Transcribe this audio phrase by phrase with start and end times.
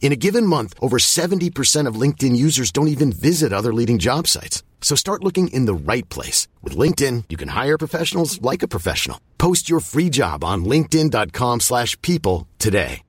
[0.00, 4.26] In a given month, over 70% of LinkedIn users don't even visit other leading job
[4.26, 4.62] sites.
[4.80, 6.48] So start looking in the right place.
[6.62, 9.20] With LinkedIn, you can hire professionals like a professional.
[9.36, 13.02] Post your free job on linkedin.com slash people today.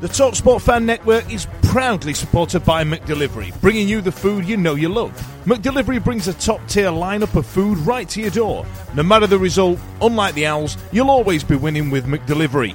[0.00, 4.74] The TalkSport Fan Network is proudly supported by McDelivery, bringing you the food you know
[4.74, 5.12] you love.
[5.44, 8.64] McDelivery brings a top-tier lineup of food right to your door.
[8.94, 12.74] No matter the result, unlike the Owls, you'll always be winning with McDelivery.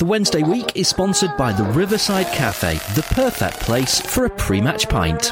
[0.00, 4.58] The Wednesday week is sponsored by the Riverside Cafe, the perfect place for a pre
[4.58, 5.30] match pint.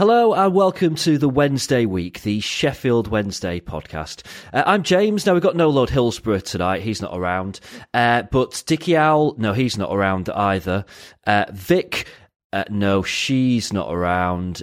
[0.00, 4.22] Hello and welcome to the Wednesday week, the Sheffield Wednesday podcast.
[4.50, 5.26] Uh, I'm James.
[5.26, 7.60] Now we've got no Lord Hillsborough tonight; he's not around.
[7.92, 10.86] Uh, but Dickie Owl, no, he's not around either.
[11.26, 12.06] Uh, Vic,
[12.50, 14.62] uh, no, she's not around.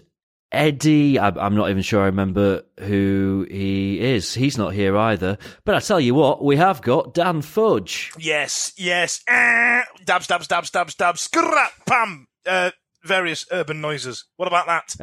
[0.51, 4.33] Eddie, I, I'm not even sure I remember who he is.
[4.33, 5.37] He's not here either.
[5.65, 8.11] But I tell you what, we have got Dan Fudge.
[8.17, 9.21] Yes, yes.
[9.29, 11.21] Ah, dabs, dabs, dabs, dabs, dabs.
[11.21, 12.25] Scrap, pam.
[12.43, 12.71] Uh,
[13.07, 14.25] various urban noises.
[14.35, 14.95] What about that?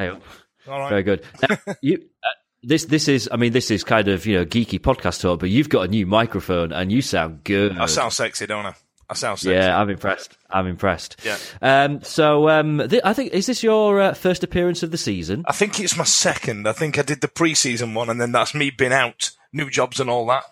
[0.69, 0.89] All right.
[0.89, 1.25] Very good.
[1.49, 2.29] Now, you, uh,
[2.63, 5.51] this this is, I mean, this is kind of you know geeky podcast talk, but
[5.51, 7.77] you've got a new microphone and you sound good.
[7.77, 8.75] I sound sexy, don't I?
[9.11, 9.55] I sound sexy.
[9.55, 10.39] yeah, I'm impressed.
[10.49, 11.21] I'm impressed.
[11.23, 11.37] Yeah.
[11.61, 12.03] Um.
[12.03, 15.45] So, um, th- I think is this your uh, first appearance of the season?
[15.47, 16.67] I think it's my second.
[16.67, 20.01] I think I did the pre-season one, and then that's me been out, new jobs
[20.01, 20.45] and all that.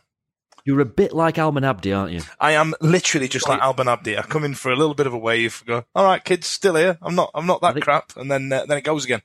[0.64, 2.20] You're a bit like Almen Abdi, aren't you?
[2.38, 4.16] I am literally just like Almen Abdi.
[4.16, 6.76] I come in for a little bit of a wave, go, all right, kids, still
[6.76, 6.98] here.
[7.02, 9.22] I'm not, I'm not that think- crap, and then uh, then it goes again.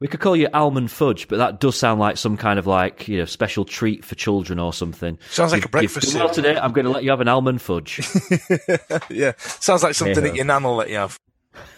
[0.00, 3.06] We could call you Almond Fudge, but that does sound like some kind of like
[3.06, 5.16] you know special treat for children or something.
[5.30, 6.54] Sounds like You've- a breakfast you've done well cereal.
[6.54, 6.60] today.
[6.60, 8.00] I'm going to let you have an almond fudge.
[9.10, 11.16] yeah, sounds like something that your nan will let you have.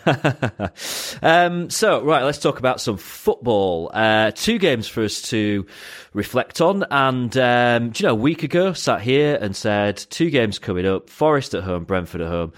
[1.22, 3.90] um, so, right, let's talk about some football.
[3.92, 5.66] Uh, two games for us to
[6.12, 6.84] reflect on.
[6.90, 10.86] And, um, do you know, a week ago, sat here and said two games coming
[10.86, 12.52] up Forest at home, Brentford at home.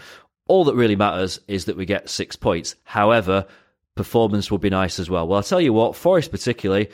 [0.49, 2.77] All that really matters is that we get six points.
[2.85, 3.47] However,
[3.95, 5.27] performance would be nice as well.
[5.27, 6.89] Well, I'll tell you what, Forest particularly.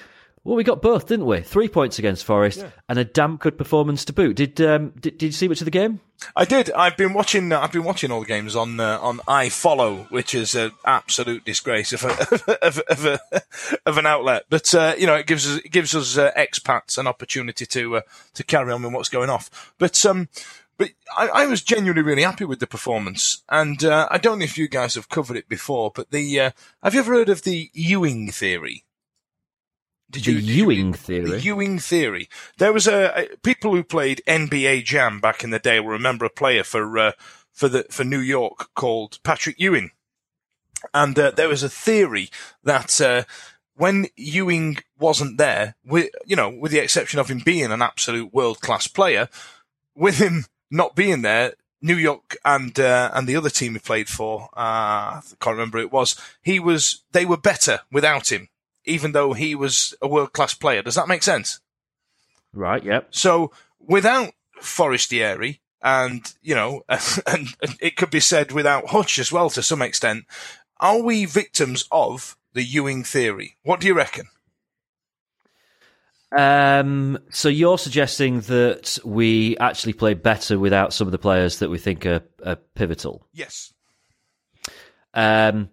[0.44, 1.41] Well, we got both, didn't we?
[1.41, 4.36] Three points against Forest and a damn good performance to boot.
[4.36, 6.00] Did um, did, did you see much of the game?
[6.34, 6.72] I did.
[6.72, 7.53] I've been watching.
[7.53, 11.44] Uh, I've been watching all the games on uh, on iFollow, which is an absolute
[11.44, 13.20] disgrace of a, of, of, a,
[13.86, 14.47] of an outlet.
[14.50, 17.98] But uh, you know, it gives us it gives us uh, expats an opportunity to
[17.98, 18.00] uh,
[18.34, 19.72] to carry on with what's going off.
[19.78, 20.28] But um,
[20.76, 24.44] but I, I was genuinely really happy with the performance, and uh, I don't know
[24.44, 26.50] if you guys have covered it before, but the uh,
[26.82, 28.84] have you ever heard of the Ewing theory?
[30.12, 31.30] Did The did Ewing theory?
[31.30, 32.28] The Ewing theory.
[32.58, 36.26] There was a, a people who played NBA Jam back in the day will remember
[36.26, 37.12] a player for uh,
[37.50, 39.90] for the for New York called Patrick Ewing,
[40.92, 42.28] and uh, there was a theory
[42.62, 43.24] that uh,
[43.74, 48.34] when Ewing wasn't there, with you know, with the exception of him being an absolute
[48.34, 49.30] world class player,
[49.94, 54.08] with him not being there, New York and uh, and the other team he played
[54.08, 56.20] for, uh, I can't remember who it was.
[56.42, 58.48] He was they were better without him,
[58.84, 60.82] even though he was a world class player.
[60.82, 61.60] Does that make sense?
[62.52, 63.08] Right, yep.
[63.10, 69.32] So without Forestieri, and you know, and, and it could be said without Hutch as
[69.32, 70.24] well to some extent,
[70.80, 73.56] are we victims of the Ewing theory?
[73.62, 74.26] What do you reckon?
[76.36, 81.68] Um, so you're suggesting that we actually play better without some of the players that
[81.68, 83.26] we think are, are pivotal.
[83.34, 83.74] Yes.
[85.12, 85.68] Um,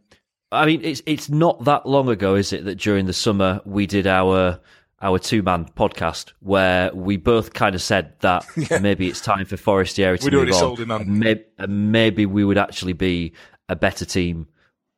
[0.51, 3.85] I mean, it's it's not that long ago, is it, that during the summer we
[3.85, 4.59] did our
[5.01, 8.79] our two man podcast where we both kind of said that yeah.
[8.79, 10.53] maybe it's time for Forestieri to We'd move on.
[10.53, 10.91] sold him.
[10.91, 13.33] And maybe, and maybe we would actually be
[13.69, 14.47] a better team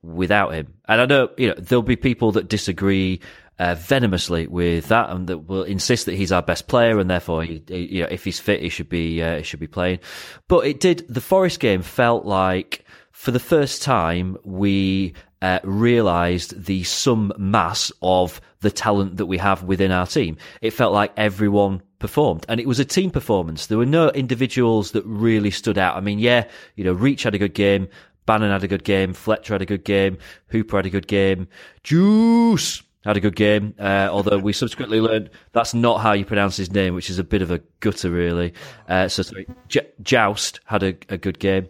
[0.02, 0.74] without him.
[0.88, 3.20] And I know you know there'll be people that disagree
[3.60, 7.44] uh, venomously with that and that will insist that he's our best player and therefore
[7.44, 10.00] he, he, you know if he's fit he should be uh, he should be playing.
[10.48, 16.66] But it did the Forest game felt like for the first time we uh, realised
[16.66, 20.38] the sum mass of the talent that we have within our team.
[20.62, 23.68] It felt like everyone performed and it was a team performance.
[23.68, 25.96] There were no individuals that really stood out.
[25.96, 27.88] I mean, yeah, you know, Reach had a good game.
[28.28, 29.14] Bannan had a good game.
[29.14, 30.18] Fletcher had a good game.
[30.48, 31.48] Hooper had a good game.
[31.84, 33.74] Juice had a good game.
[33.80, 37.24] Uh, although we subsequently learned that's not how you pronounce his name, which is a
[37.24, 38.54] bit of a gutter, really.
[38.88, 41.68] Uh, so sorry, J- Joust had a, a good game.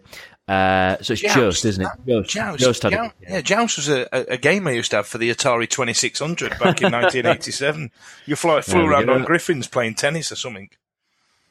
[0.48, 1.90] Uh, so it's Joust, Joust isn't it?
[2.06, 2.30] Joust.
[2.30, 3.40] Joust, Joust had Joust, yeah.
[3.40, 6.90] Joust was a, a, game I used to have for the Atari 2600 back in
[6.92, 7.92] 1987.
[8.26, 10.70] You fly, flew around on Griffins playing tennis or something.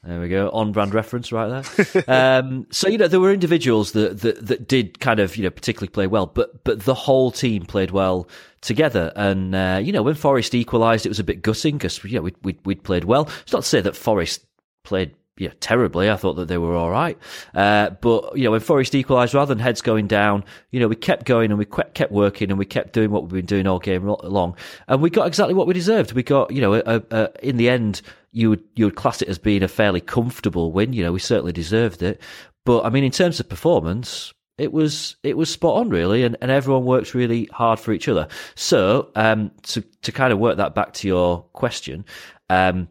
[0.04, 2.04] There we go, on brand reference right there.
[2.08, 5.50] um, so you know there were individuals that, that that did kind of you know
[5.50, 8.28] particularly play well, but but the whole team played well
[8.62, 9.12] together.
[9.14, 12.22] And uh, you know when Forest equalised, it was a bit gutting because you know
[12.22, 13.28] we we we'd played well.
[13.42, 14.44] It's not to say that Forest
[14.82, 16.10] played yeah, terribly.
[16.10, 17.18] I thought that they were all right.
[17.54, 20.96] Uh, but, you know, when Forest equalised, rather than heads going down, you know, we
[20.96, 23.78] kept going and we kept working and we kept doing what we've been doing all
[23.78, 24.54] game long.
[24.88, 26.12] And we got exactly what we deserved.
[26.12, 28.02] We got, you know, a, a, in the end,
[28.32, 30.92] you would, you would class it as being a fairly comfortable win.
[30.92, 32.20] You know, we certainly deserved it.
[32.66, 36.36] But, I mean, in terms of performance, it was it was spot on really and,
[36.42, 40.58] and everyone works really hard for each other so um to to kind of work
[40.58, 42.04] that back to your question
[42.50, 42.86] um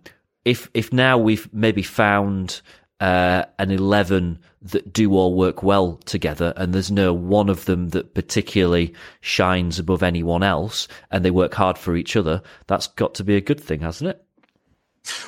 [0.45, 2.61] if if now we've maybe found
[2.99, 7.89] uh, an eleven that do all work well together, and there's no one of them
[7.89, 13.15] that particularly shines above anyone else, and they work hard for each other, that's got
[13.15, 14.23] to be a good thing, hasn't it?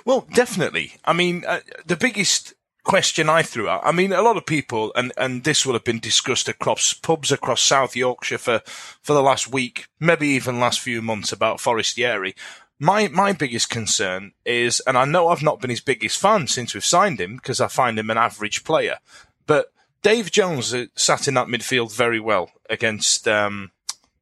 [0.05, 0.93] Well, definitely.
[1.03, 3.81] I mean, uh, the biggest question I threw out.
[3.83, 7.31] I mean, a lot of people, and, and this will have been discussed across pubs
[7.31, 8.61] across South Yorkshire for,
[9.01, 12.35] for the last week, maybe even last few months about Forestieri.
[12.79, 16.73] My my biggest concern is, and I know I've not been his biggest fan since
[16.73, 18.97] we've signed him because I find him an average player,
[19.45, 19.71] but
[20.01, 23.71] Dave Jones sat in that midfield very well against um,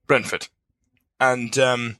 [0.05, 0.47] Brentford,
[1.19, 1.97] and um,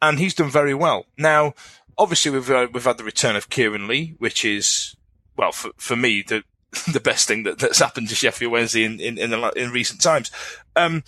[0.00, 1.06] and he's done very well.
[1.16, 1.54] Now,
[1.98, 4.96] obviously, we've uh, we've had the return of Kieran Lee, which is
[5.36, 6.44] well for for me the
[6.92, 10.00] the best thing that, that's happened to Sheffield Wednesday in in in, the, in recent
[10.00, 10.30] times.
[10.74, 11.04] Um,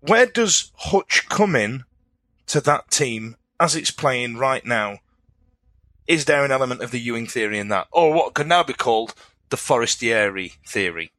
[0.00, 1.84] where does Hutch come in
[2.46, 4.98] to that team as it's playing right now,
[6.08, 8.72] is there an element of the Ewing theory in that, or what could now be
[8.72, 9.14] called
[9.50, 11.12] the Forestieri theory?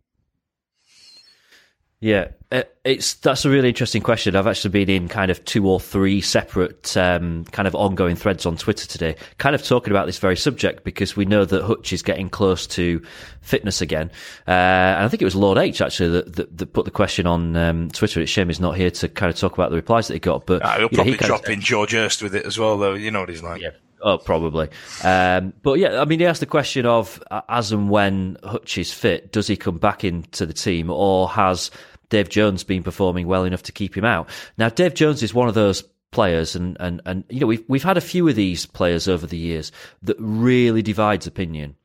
[2.03, 4.35] Yeah, uh, it's that's a really interesting question.
[4.35, 8.45] I've actually been in kind of two or three separate um, kind of ongoing threads
[8.45, 11.94] on Twitter today, kind of talking about this very subject because we know that Hutch
[11.94, 13.01] is getting close to
[13.39, 14.11] fitness again,
[14.50, 17.25] uh, and I think it was Lord H actually that, that, that put the question
[17.25, 18.19] on um, Twitter.
[18.19, 20.45] It's shame he's not here to kind of talk about the replies that he got,
[20.45, 22.95] but uh, he'll probably he drop of, in George Hirst with it as well, though.
[22.95, 23.61] You know what he's like.
[23.61, 23.69] Yeah.
[24.03, 24.67] Oh, probably.
[25.01, 28.77] Um, but yeah, I mean, he asked the question of uh, as and when Hutch
[28.77, 31.71] is fit, does he come back into the team, or has
[32.09, 34.29] Dave Jones been performing well enough to keep him out.
[34.57, 37.83] Now, Dave Jones is one of those players, and, and, and you know we've we've
[37.83, 39.72] had a few of these players over the years
[40.03, 41.75] that really divides opinion.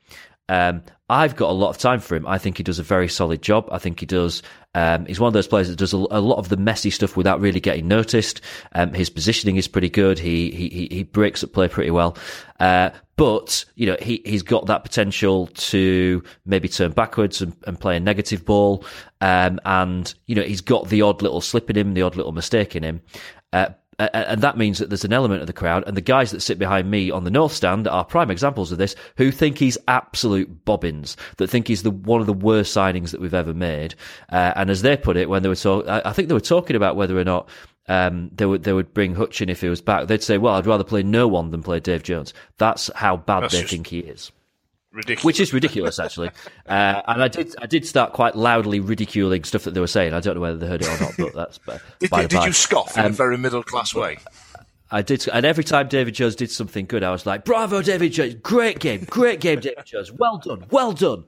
[0.49, 2.27] Um, I've got a lot of time for him.
[2.27, 3.69] I think he does a very solid job.
[3.73, 4.43] I think he does.
[4.75, 7.17] Um, he's one of those players that does a, a, lot of the messy stuff
[7.17, 8.43] without really getting noticed.
[8.75, 10.19] Um, his positioning is pretty good.
[10.19, 12.17] He he he breaks up play pretty well.
[12.61, 17.81] Uh, but you know he he's got that potential to maybe turn backwards and, and
[17.81, 18.85] play a negative ball.
[19.23, 22.33] Um, and you know he's got the odd little slip in him, the odd little
[22.33, 23.01] mistake in him.
[23.53, 26.41] Uh, and that means that there's an element of the crowd, and the guys that
[26.41, 29.79] sit behind me on the north stand are prime examples of this, who think he's
[29.89, 33.95] absolute bobbins, that think he's the one of the worst signings that we've ever made.
[34.31, 36.77] Uh, and as they put it, when they were talking, I think they were talking
[36.77, 37.49] about whether or not
[37.89, 40.07] um, they would they would bring Hutch in if he was back.
[40.07, 43.45] They'd say, "Well, I'd rather play no one than play Dave Jones." That's how bad
[43.45, 44.31] That's they think he is
[44.93, 45.25] ridiculous.
[45.25, 46.31] Which is ridiculous, actually.
[46.67, 50.15] uh, and I did, I did start quite loudly ridiculing stuff that they were saying.
[50.15, 51.59] I don't know whether they heard it or not, but that's.
[51.99, 54.19] did, by did you scoff in um, a very middle class way?
[54.91, 58.13] I did, and every time David Jones did something good, I was like, "Bravo, David
[58.13, 58.35] Jones!
[58.37, 60.11] Great game, great game, David Jones!
[60.11, 61.25] Well done, well done."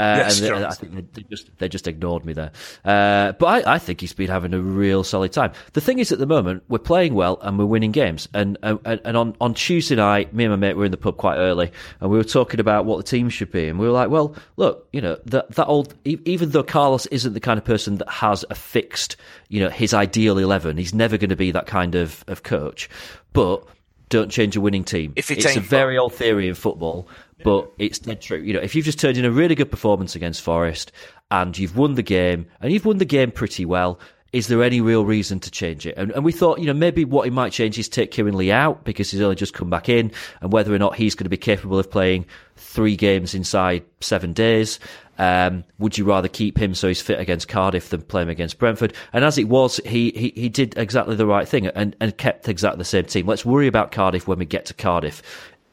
[0.00, 2.52] Uh, Yes, and they- I think they, they just they just ignored me there.
[2.84, 5.52] Uh, but I, I think he's been having a real solid time.
[5.74, 8.26] The thing is, at the moment, we're playing well and we're winning games.
[8.32, 11.16] And and, and on, on Tuesday night, me and my mate were in the pub
[11.18, 13.68] quite early, and we were talking about what the team should be.
[13.68, 17.34] And we were like, well, look, you know, that that old even though Carlos isn't
[17.34, 19.16] the kind of person that has a fixed,
[19.48, 22.88] you know, his ideal eleven, he's never going to be that kind of of coach.
[23.32, 23.64] But
[24.08, 25.12] don't change a winning team.
[25.14, 27.06] If it it's a very old theory in football,
[27.44, 28.38] but it's dead true.
[28.38, 30.92] You know, if you've just turned in a really good performance against Forest
[31.30, 34.00] and you've won the game, and you've won the game pretty well,
[34.32, 35.96] is there any real reason to change it?
[35.96, 38.52] And, and we thought, you know, maybe what he might change is take Kieran Lee
[38.52, 41.30] out because he's only just come back in, and whether or not he's going to
[41.30, 44.78] be capable of playing three games inside seven days.
[45.18, 48.58] Um, would you rather keep him so he's fit against Cardiff than play him against
[48.58, 48.94] Brentford?
[49.12, 52.48] And as it was, he, he, he did exactly the right thing and, and kept
[52.48, 53.26] exactly the same team.
[53.26, 55.22] Let's worry about Cardiff when we get to Cardiff.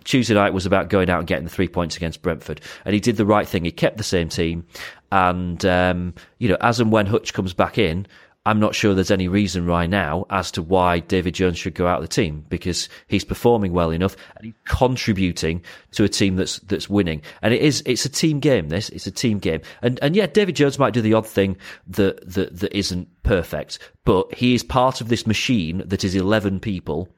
[0.08, 3.00] Tuesday night was about going out and getting the three points against Brentford, and he
[3.00, 3.66] did the right thing.
[3.66, 4.66] He kept the same team,
[5.12, 8.08] and um, you know, as and when Hutch comes back in,
[8.46, 11.88] I'm not sure there's any reason right now as to why David Jones should go
[11.88, 15.62] out of the team because he's performing well enough and he's contributing
[15.92, 17.22] to a team that's that's winning.
[17.42, 18.70] And it is it's a team game.
[18.70, 19.60] This it's a team game.
[19.82, 23.80] And and yeah, David Jones might do the odd thing that that that isn't perfect,
[24.06, 27.10] but he is part of this machine that is 11 people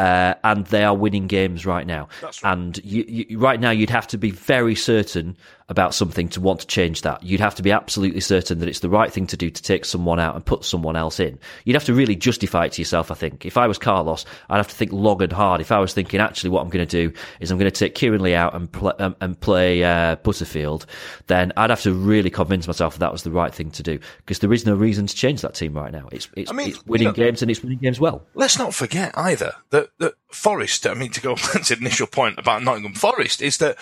[0.00, 2.08] uh, and they are winning games right now.
[2.42, 5.36] And you, you, right now, you'd have to be very certain
[5.68, 7.22] about something to want to change that.
[7.22, 9.84] You'd have to be absolutely certain that it's the right thing to do to take
[9.84, 11.38] someone out and put someone else in.
[11.64, 13.10] You'd have to really justify it to yourself.
[13.10, 15.60] I think if I was Carlos, I'd have to think long and hard.
[15.60, 17.94] If I was thinking, actually, what I'm going to do is I'm going to take
[17.94, 20.86] Kieran Lee out and pl- um, and play uh, Butterfield,
[21.28, 24.00] then I'd have to really convince myself that that was the right thing to do
[24.18, 26.08] because there is no reason to change that team right now.
[26.10, 28.26] It's it's, I mean, it's winning you know- games and it's winning games well.
[28.34, 32.06] let's not forget either that, that Forest, I mean, to go back to the initial
[32.06, 33.76] point about Nottingham Forest, is that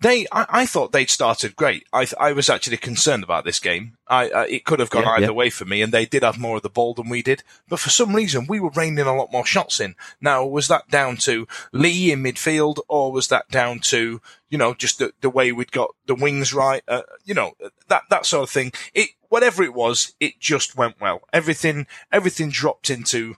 [0.00, 1.86] they, I, I thought they'd started great.
[1.92, 3.96] I, I was actually concerned about this game.
[4.08, 5.30] I, uh, it could have gone Yeah, either yeah.
[5.30, 7.44] way for me, and they did have more of the ball than we did.
[7.68, 9.94] But for some reason, we were reining a lot more shots in.
[10.20, 14.74] Now, was that down to Lee in midfield, or was that down to, you know,
[14.74, 16.82] just the, the way we'd got the wings right?
[16.88, 17.52] Uh, you know,
[17.86, 18.72] that, that sort of thing.
[18.94, 21.20] It, whatever it was, it just went well.
[21.32, 23.36] Everything, everything dropped into,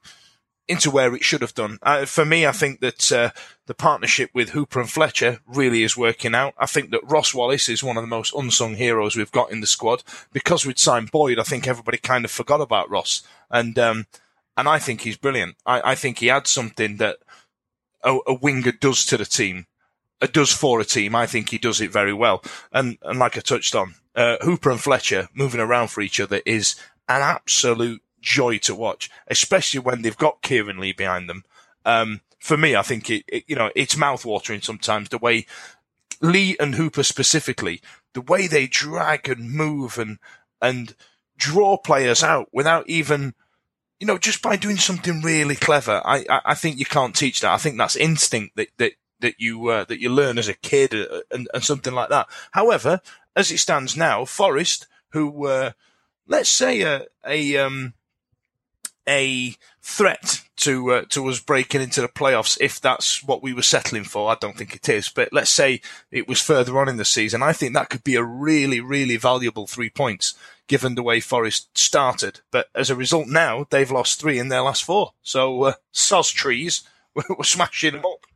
[0.67, 1.79] into where it should have done.
[2.07, 3.31] For me, I think that uh,
[3.67, 6.55] the partnership with Hooper and Fletcher really is working out.
[6.59, 9.61] I think that Ross Wallace is one of the most unsung heroes we've got in
[9.61, 10.03] the squad.
[10.33, 14.07] Because we'd signed Boyd, I think everybody kind of forgot about Ross, and um,
[14.57, 15.57] and I think he's brilliant.
[15.67, 17.19] I, I think he adds something that
[18.03, 19.67] a, a winger does to the team.
[20.23, 21.15] Uh, does for a team.
[21.15, 22.43] I think he does it very well.
[22.73, 26.41] And and like I touched on, uh, Hooper and Fletcher moving around for each other
[26.47, 26.77] is
[27.09, 31.45] an absolute joy to watch, especially when they've got Kieran Lee behind them.
[31.85, 35.47] Um, for me, I think it, it you know it's mouthwatering sometimes the way
[36.21, 37.81] Lee and Hooper specifically,
[38.13, 40.19] the way they drag and move and
[40.61, 40.95] and
[41.37, 43.35] draw players out without even
[44.01, 47.41] you know, just by doing something really clever, I, I, I think you can't teach
[47.41, 47.53] that.
[47.53, 50.95] I think that's instinct that, that, that you, uh, that you learn as a kid
[50.95, 52.27] uh, and, and something like that.
[52.51, 53.01] However,
[53.37, 55.73] as it stands now, Forest, who, uh,
[56.27, 57.95] let's say a, a, um,
[59.09, 63.63] a threat to, uh, to us breaking into the playoffs if that's what we were
[63.63, 64.31] settling for.
[64.31, 65.81] I don't think it is, but let's say
[66.11, 67.43] it was further on in the season.
[67.43, 70.35] I think that could be a really, really valuable three points
[70.67, 72.41] given the way Forest started.
[72.51, 75.13] But as a result now, they've lost three in their last four.
[75.23, 75.73] So, uh,
[76.25, 76.83] trees,
[77.15, 78.27] we're smashing them up.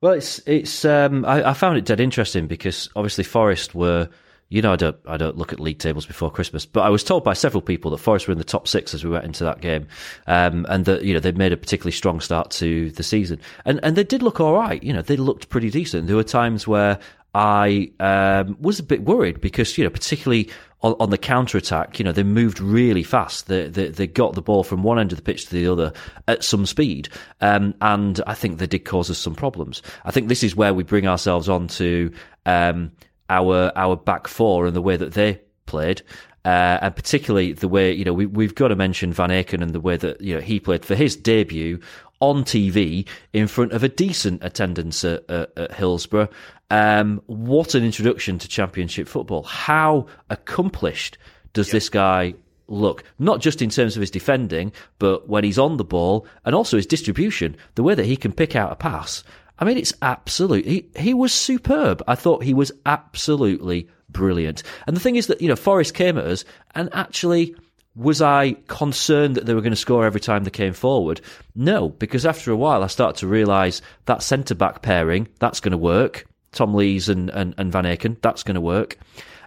[0.00, 0.84] Well, it's it's.
[0.84, 4.08] Um, I, I found it dead interesting because obviously Forest were.
[4.50, 7.04] You know, I don't I don't look at league tables before Christmas, but I was
[7.04, 9.44] told by several people that Forest were in the top six as we went into
[9.44, 9.86] that game,
[10.26, 13.78] um, and that you know they'd made a particularly strong start to the season, and
[13.82, 14.82] and they did look all right.
[14.82, 16.06] You know, they looked pretty decent.
[16.06, 16.98] There were times where
[17.34, 20.48] I um, was a bit worried because you know, particularly
[20.80, 23.48] on, on the counter attack, you know, they moved really fast.
[23.48, 25.92] They, they they got the ball from one end of the pitch to the other
[26.26, 27.10] at some speed,
[27.42, 29.82] um, and I think they did cause us some problems.
[30.06, 32.10] I think this is where we bring ourselves on to
[32.46, 32.92] um,
[33.28, 36.02] our our back four and the way that they played.
[36.44, 39.72] Uh, and particularly the way you know we we've got to mention Van Aken and
[39.72, 41.80] the way that you know he played for his debut
[42.20, 46.28] on TV in front of a decent attendance at, at, at Hillsborough.
[46.70, 49.42] Um, what an introduction to Championship football!
[49.42, 51.18] How accomplished
[51.52, 52.34] does this guy
[52.68, 53.04] look?
[53.18, 56.76] Not just in terms of his defending, but when he's on the ball and also
[56.76, 57.56] his distribution.
[57.74, 59.24] The way that he can pick out a pass.
[59.58, 60.64] I mean, it's absolute.
[60.64, 62.02] He, he was superb.
[62.06, 64.62] I thought he was absolutely brilliant.
[64.86, 67.54] And the thing is that, you know, Forest came at us and actually,
[67.96, 71.20] was I concerned that they were going to score every time they came forward?
[71.56, 75.72] No, because after a while I started to realise that centre back pairing, that's going
[75.72, 76.26] to work.
[76.52, 78.16] Tom Lees and, and, and Van Aken.
[78.22, 78.96] That's going to work.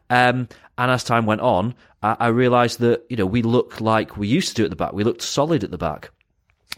[0.09, 4.17] Um, and as time went on, I, I realised that you know we looked like
[4.17, 4.93] we used to do at the back.
[4.93, 6.11] We looked solid at the back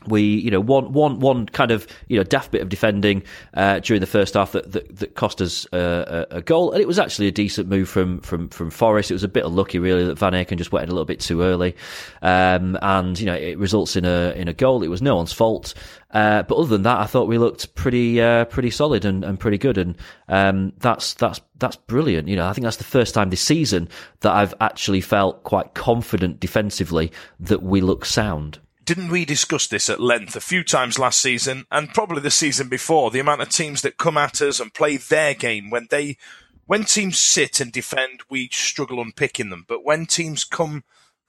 [0.08, 3.80] we, you know, one, one, one kind of, you know, daft bit of defending uh,
[3.80, 7.00] during the first half that, that, that cost us uh, a, goal, and it was
[7.00, 9.12] actually a decent move from from from Forest.
[9.12, 11.20] It was a bit unlucky, really, that Van Aken just went in a little bit
[11.20, 11.76] too early,
[12.22, 14.84] um, and you know, it results in a in a goal.
[14.84, 15.74] It was no one's fault,
[16.12, 19.40] uh, but other than that, I thought we looked pretty uh, pretty solid and, and
[19.40, 19.96] pretty good, and
[20.28, 22.28] um, that's that's that's brilliant.
[22.28, 23.90] You know, I think that's the first time this season
[24.22, 29.90] that I've actually felt quite confident defensively that we look sound didn't we discuss this
[29.90, 33.12] at length a few times last season and probably the season before?
[33.12, 36.18] The amount of teams that come at us and play their game when they,
[36.66, 39.66] when teams sit and defend, we struggle unpicking them.
[39.68, 40.84] But when teams come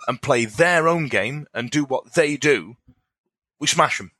[0.08, 2.76] and play their own game and do what they do,
[3.58, 4.12] we smash them.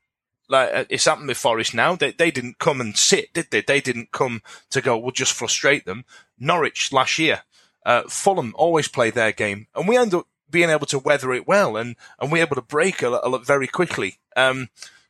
[0.49, 1.97] Like uh, it's happened with Forest now.
[1.97, 3.63] They they didn't come and sit, did they?
[3.63, 4.99] They didn't come to go.
[4.99, 6.05] We'll just frustrate them.
[6.39, 7.43] Norwich last year,
[7.87, 11.49] uh, Fulham always play their game, and we end up being able to weather it
[11.49, 14.19] well and, and we're able to break a, a very quickly.
[14.37, 14.69] Um,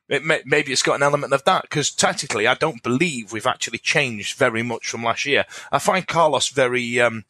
[0.08, 3.46] it may, maybe it's got an element of that because tactically, I don't believe we've
[3.46, 5.46] actually changed very much from last year.
[5.72, 7.24] I find Carlos very, um,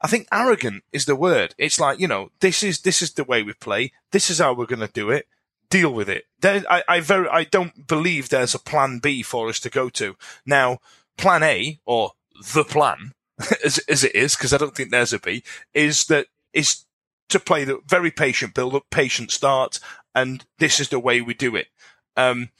[0.00, 1.54] I think arrogant is the word.
[1.58, 3.92] It's like, you know, this is, this is the way we play.
[4.12, 5.26] This is how we're going to do it.
[5.68, 6.24] Deal with it.
[6.40, 9.88] There, I, I very, I don't believe there's a plan B for us to go
[9.90, 10.16] to.
[10.46, 10.78] Now,
[11.18, 12.12] plan A or
[12.54, 13.12] the plan,
[13.64, 15.42] as, as it is, because I don't think there's a B,
[15.74, 16.84] is that is
[17.28, 19.80] to play the very patient build up, patient start,
[20.14, 21.68] and this is the way we do it.
[22.16, 22.50] Um,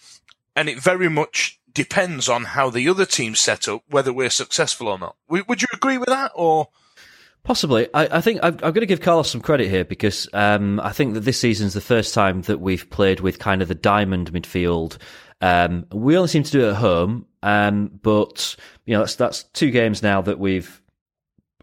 [0.54, 4.88] and it very much depends on how the other teams set up, whether we're successful
[4.88, 5.16] or not.
[5.28, 6.68] Would you agree with that, or?
[7.44, 7.86] Possibly.
[7.94, 10.90] I, I think I'm, I'm, going to give Carlos some credit here because um, I
[10.90, 14.32] think that this season's the first time that we've played with kind of the diamond
[14.32, 14.96] midfield.
[15.40, 18.56] Um, we only seem to do it at home, um, but
[18.86, 20.80] you know that's that's two games now that we've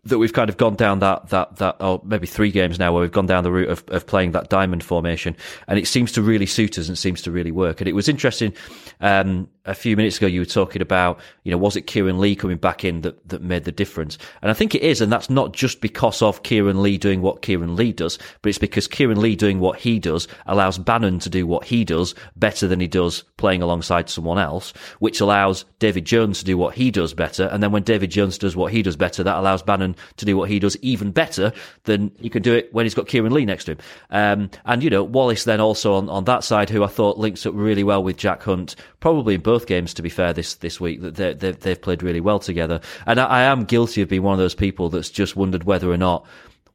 [0.06, 3.02] that we've kind of gone down that that that or maybe three games now where
[3.02, 5.36] we've gone down the route of, of playing that diamond formation
[5.68, 7.80] and it seems to really suit us and seems to really work.
[7.80, 8.54] And it was interesting
[9.00, 12.36] um, a few minutes ago you were talking about you know was it Kieran Lee
[12.36, 15.30] coming back in that that made the difference and I think it is and that's
[15.30, 19.22] not just because of Kieran Lee doing what Kieran Lee does but it's because Kieran
[19.22, 22.88] Lee doing what he does allows Bannan to do what he does better than he
[22.88, 27.46] does playing alongside someone else which allows David Jones to do what he does better
[27.46, 30.36] and then when David Jones does what he does better that allows Bannan to do
[30.36, 31.54] what he does even better
[31.86, 33.78] than he can do it when he's got Kieran Lee next to him.
[34.10, 37.46] Um, and, you know, Wallace then also on, on that side, who I thought links
[37.46, 40.80] up really well with Jack Hunt, probably in both games, to be fair, this, this
[40.80, 42.82] week, that they, they've played really well together.
[43.06, 45.92] And I, I am guilty of being one of those people that's just wondered whether
[45.92, 46.26] or not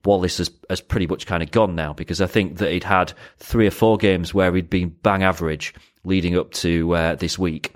[0.04, 3.12] Wallace has, has pretty much kind of gone now because I think that he'd had
[3.38, 7.74] three or four games where he'd been bang average leading up to uh, this week.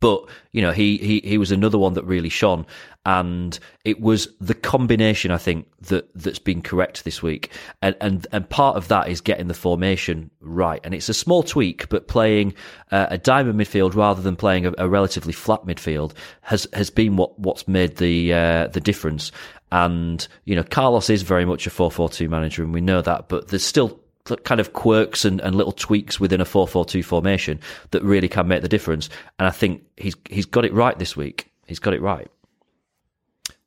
[0.00, 2.66] But you know, he, he he was another one that really shone,
[3.04, 8.26] and it was the combination I think that that's been correct this week, and and
[8.32, 12.08] and part of that is getting the formation right, and it's a small tweak, but
[12.08, 12.54] playing
[12.90, 16.12] uh, a diamond midfield rather than playing a, a, relatively flat midfield
[16.42, 19.32] has has been what what's made the uh, the difference.
[19.72, 23.02] And you know, Carlos is very much a four four two manager, and we know
[23.02, 23.98] that, but there's still
[24.44, 27.58] kind of quirks and, and little tweaks within a 4-4-2 formation
[27.90, 29.08] that really can make the difference.
[29.40, 31.50] And I think he's he's got it right this week.
[31.66, 32.30] He's got it right.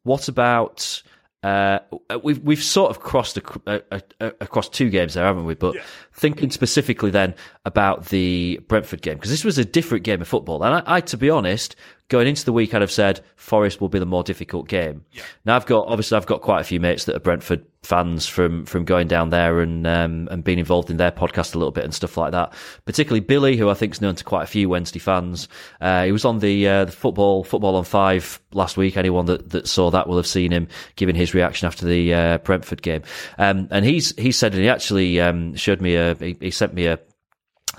[0.06, 1.02] What about
[1.46, 1.80] uh,
[2.24, 5.54] we've we've sort of crossed a, a, a, across two games there, haven't we?
[5.54, 5.84] But yeah.
[6.14, 10.64] thinking specifically then about the Brentford game because this was a different game of football,
[10.64, 11.76] and I, I, to be honest,
[12.10, 15.04] going into the week, I'd have said Forest will be the more difficult game.
[15.12, 15.24] Yeah.
[15.46, 18.66] Now I've got obviously I've got quite a few mates that are Brentford fans from
[18.66, 21.84] from going down there and um, and being involved in their podcast a little bit
[21.84, 22.54] and stuff like that.
[22.86, 25.48] Particularly Billy, who I think is known to quite a few Wednesday fans.
[25.82, 28.98] Uh, he was on the uh, the football football on five last week.
[28.98, 32.38] Anyone that, that saw that will have seen him giving his reaction after the uh,
[32.40, 33.02] Brentford game.
[33.38, 36.74] Um, and he's he said and he actually um, showed me a he, he sent
[36.74, 37.00] me a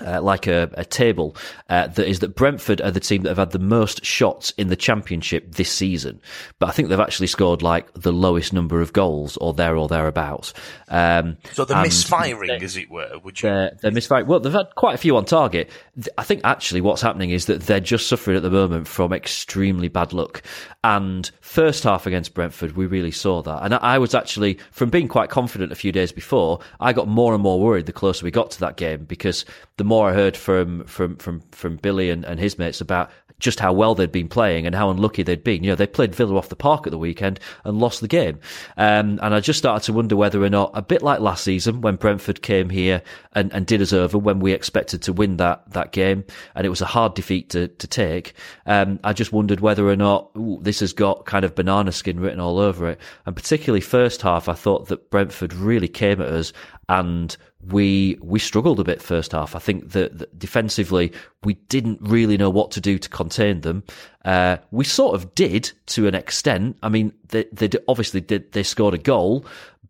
[0.05, 1.35] uh, like a, a table
[1.69, 4.67] uh, that is that Brentford are the team that have had the most shots in
[4.67, 6.21] the championship this season,
[6.59, 9.87] but I think they've actually scored like the lowest number of goals or there or
[9.87, 10.53] thereabouts.
[10.89, 13.17] Um, so they're misfiring, they, as it were.
[13.23, 13.49] Would you?
[13.49, 14.27] They're, they're, misfiring.
[14.27, 15.69] Well, they've had quite a few on target.
[16.17, 19.87] I think actually what's happening is that they're just suffering at the moment from extremely
[19.87, 20.43] bad luck.
[20.83, 23.63] And first half against Brentford, we really saw that.
[23.63, 27.07] And I, I was actually from being quite confident a few days before, I got
[27.07, 29.43] more and more worried the closer we got to that game because
[29.77, 33.59] the more I heard from from from from Billy and, and his mates about just
[33.59, 35.63] how well they'd been playing and how unlucky they'd been.
[35.63, 38.39] You know, they played Villa off the park at the weekend and lost the game.
[38.77, 41.81] Um, and I just started to wonder whether or not, a bit like last season
[41.81, 45.69] when Brentford came here and, and did us over when we expected to win that,
[45.71, 48.33] that game, and it was a hard defeat to, to take.
[48.65, 52.19] Um, I just wondered whether or not ooh, this has got kind of banana skin
[52.19, 52.99] written all over it.
[53.27, 56.53] And particularly first half, I thought that Brentford really came at us
[56.89, 59.55] and we we struggled a bit first half.
[59.55, 61.11] I think that, that defensively
[61.43, 63.83] we didn't really know what to do to contain them.
[64.23, 66.77] Uh, we sort of did to an extent.
[66.83, 68.51] I mean, they, they obviously did.
[68.53, 69.45] They scored a goal,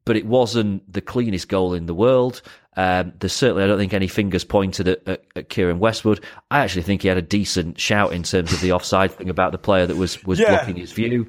[0.06, 2.42] but it wasn't the cleanest goal in the world.
[2.78, 6.24] Um, there's certainly, I don't think, any fingers pointed at, at, at, Keiren Westwood.
[6.52, 9.52] I actually think he had a decent shout in terms of the offside thing about
[9.52, 10.50] the player that was was yeah.
[10.50, 11.28] blocking his view.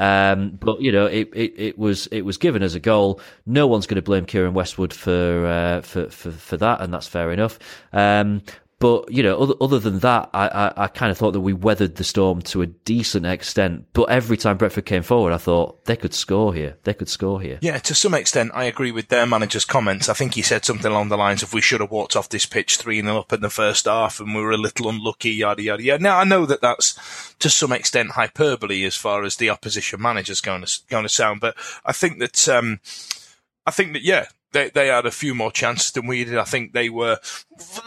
[0.00, 3.20] Um, but you know, it, it, it, was it was given as a goal.
[3.44, 7.06] No one's going to blame Keiren Westwood for, uh, for, for for that, and that's
[7.06, 7.58] fair enough.
[7.92, 8.40] Um,
[8.80, 11.52] but you know, other, other than that, I, I, I kind of thought that we
[11.52, 13.84] weathered the storm to a decent extent.
[13.92, 16.78] But every time Brentford came forward, I thought they could score here.
[16.84, 17.58] They could score here.
[17.60, 20.08] Yeah, to some extent, I agree with their manager's comments.
[20.08, 22.46] I think he said something along the lines of, "We should have walked off this
[22.46, 25.62] pitch three 0 up in the first half, and we were a little unlucky." Yada
[25.62, 26.02] yada yada.
[26.02, 30.40] Now I know that that's to some extent hyperbole as far as the opposition manager's
[30.40, 32.48] going to going to sound, but I think that.
[32.48, 32.80] Um,
[33.66, 36.38] I think that yeah, they they had a few more chances than we did.
[36.38, 37.18] I think they were.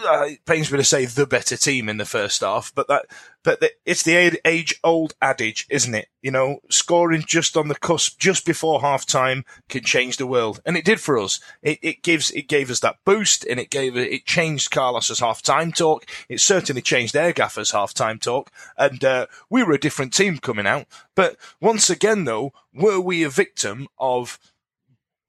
[0.06, 3.06] It pains me to say the better team in the first half, but that
[3.44, 6.08] but the, it's the age old adage, isn't it?
[6.22, 10.62] You know, scoring just on the cusp, just before half time, can change the world,
[10.66, 11.40] and it did for us.
[11.62, 15.42] It, it gives it gave us that boost, and it gave it changed Carlos's half
[15.42, 16.06] time talk.
[16.30, 20.38] It certainly changed their gaffer's half time talk, and uh, we were a different team
[20.38, 20.86] coming out.
[21.16, 24.40] But once again, though, were we a victim of?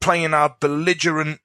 [0.05, 1.41] Playing our belligerent,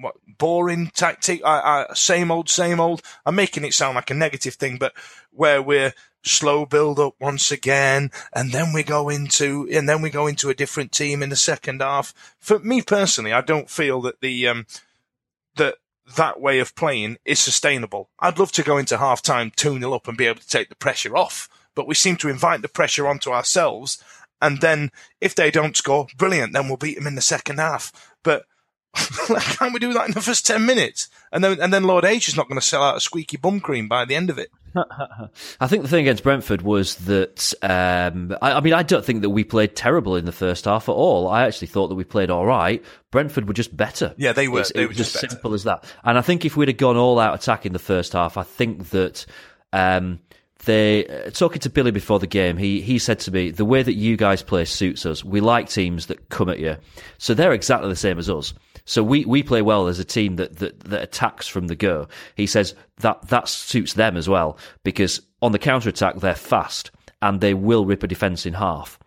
[0.00, 3.02] what, boring tactic, I, I, same old, same old.
[3.26, 4.94] I'm making it sound like a negative thing, but
[5.32, 10.08] where we're slow build up once again, and then we go into, and then we
[10.08, 12.14] go into a different team in the second half.
[12.40, 14.66] For me personally, I don't feel that the, um,
[15.56, 15.74] that
[16.16, 18.08] that way of playing is sustainable.
[18.18, 20.70] I'd love to go into half time 2 0 up and be able to take
[20.70, 24.02] the pressure off, but we seem to invite the pressure onto ourselves
[24.40, 28.14] and then if they don't score, brilliant, then we'll beat them in the second half.
[28.22, 28.44] But
[28.94, 31.08] can't we do that in the first 10 minutes?
[31.32, 33.60] And then, and then Lord H is not going to sell out a squeaky bum
[33.60, 34.50] cream by the end of it.
[35.60, 39.22] I think the thing against Brentford was that, um, I, I, mean, I don't think
[39.22, 41.28] that we played terrible in the first half at all.
[41.28, 42.84] I actually thought that we played all right.
[43.10, 44.14] Brentford were just better.
[44.16, 44.64] Yeah, they were.
[44.74, 45.84] they it were just, just simple as that.
[46.04, 48.42] And I think if we'd have gone all out attack in the first half, I
[48.42, 49.26] think that,
[49.72, 50.20] um,
[50.68, 52.58] they uh, talking to Billy before the game.
[52.58, 55.24] He he said to me, "The way that you guys play suits us.
[55.24, 56.76] We like teams that come at you,
[57.16, 58.52] so they're exactly the same as us.
[58.84, 62.06] So we, we play well as a team that, that that attacks from the go.
[62.36, 66.90] He says that that suits them as well because on the counter attack they're fast
[67.22, 68.98] and they will rip a defence in half.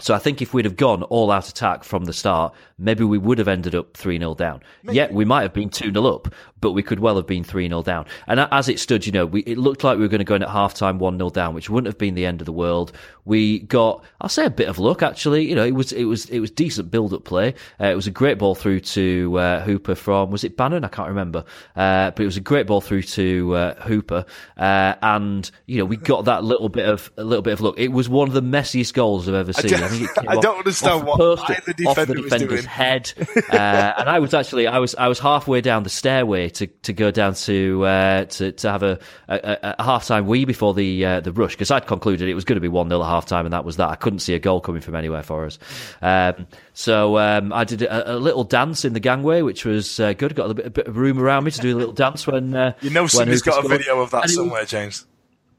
[0.00, 3.18] So I think if we'd have gone all out attack from the start, maybe we
[3.18, 4.60] would have ended up 3 0 down.
[4.82, 4.96] Maybe.
[4.96, 7.68] Yet we might have been 2 0 up, but we could well have been 3
[7.68, 8.06] 0 down.
[8.26, 10.36] And as it stood, you know, we, it looked like we were going to go
[10.36, 12.52] in at half time 1 0 down, which wouldn't have been the end of the
[12.52, 12.92] world.
[13.24, 15.46] We got, I'll say a bit of luck actually.
[15.48, 17.54] You know, it was, it was, it was decent build up play.
[17.78, 20.84] Uh, it was a great ball through to uh, Hooper from, was it Bannan?
[20.84, 21.44] I can't remember.
[21.76, 24.24] Uh, but it was a great ball through to uh, Hooper.
[24.56, 27.74] Uh, and, you know, we got that little bit of, a little bit of luck.
[27.76, 29.74] It was one of the messiest goals I've ever seen.
[29.74, 33.12] I, I, I don't understand what the defender off the defender's head.
[33.50, 36.92] uh, and I was actually I was I was halfway down the stairway to, to
[36.92, 41.04] go down to uh, to to have a, a, a half time wee before the
[41.04, 43.26] uh, the rush because I'd concluded it was going to be one 0 at half
[43.26, 43.88] time and that was that.
[43.88, 45.58] I couldn't see a goal coming from anywhere for us.
[46.00, 50.12] Um, so um, I did a, a, little dance in the gangway, which was uh,
[50.14, 50.34] good.
[50.34, 52.54] Got a bit, a bit, of room around me to do a little dance when
[52.54, 55.06] uh, you know somebody's got a video of that somewhere, James.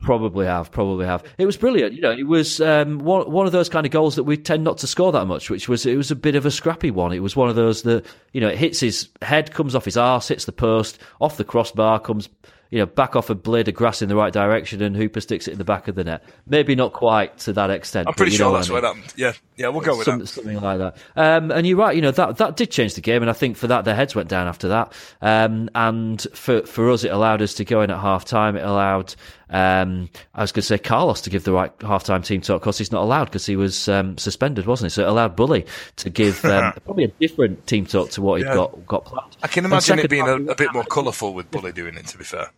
[0.04, 1.24] Probably have, probably have.
[1.38, 1.94] It was brilliant.
[1.94, 4.64] You know, it was um, one one of those kind of goals that we tend
[4.64, 5.50] not to score that much.
[5.50, 7.14] Which was it was a bit of a scrappy one.
[7.14, 9.96] It was one of those that you know it hits his head, comes off his
[9.96, 12.28] arse, hits the post, off the crossbar, comes
[12.74, 15.48] you know, back off a blade of grass in the right direction and Hooper sticks
[15.48, 16.24] it in the back of the net.
[16.48, 18.08] Maybe not quite to that extent.
[18.08, 18.82] I'm pretty sure that's I mean.
[18.82, 19.14] what happened.
[19.16, 20.26] Yeah, yeah, we'll go with Some, that.
[20.26, 20.98] Something like that.
[21.16, 23.22] Um, and you're right, you know, that, that did change the game.
[23.22, 24.92] And I think for that, their heads went down after that.
[25.22, 28.56] Um, and for, for us, it allowed us to go in at half time.
[28.56, 29.14] It allowed,
[29.54, 32.62] um, I was going to say Carlos to give the right half time team talk
[32.62, 34.96] because he's not allowed because he was um, suspended, wasn't he?
[34.96, 35.66] So it allowed Bully
[35.98, 39.38] to give um, probably a different team talk to what he'd got, got planned.
[39.44, 42.18] I can imagine it being a, a bit more colourful with Bully doing it, to
[42.18, 42.50] be fair.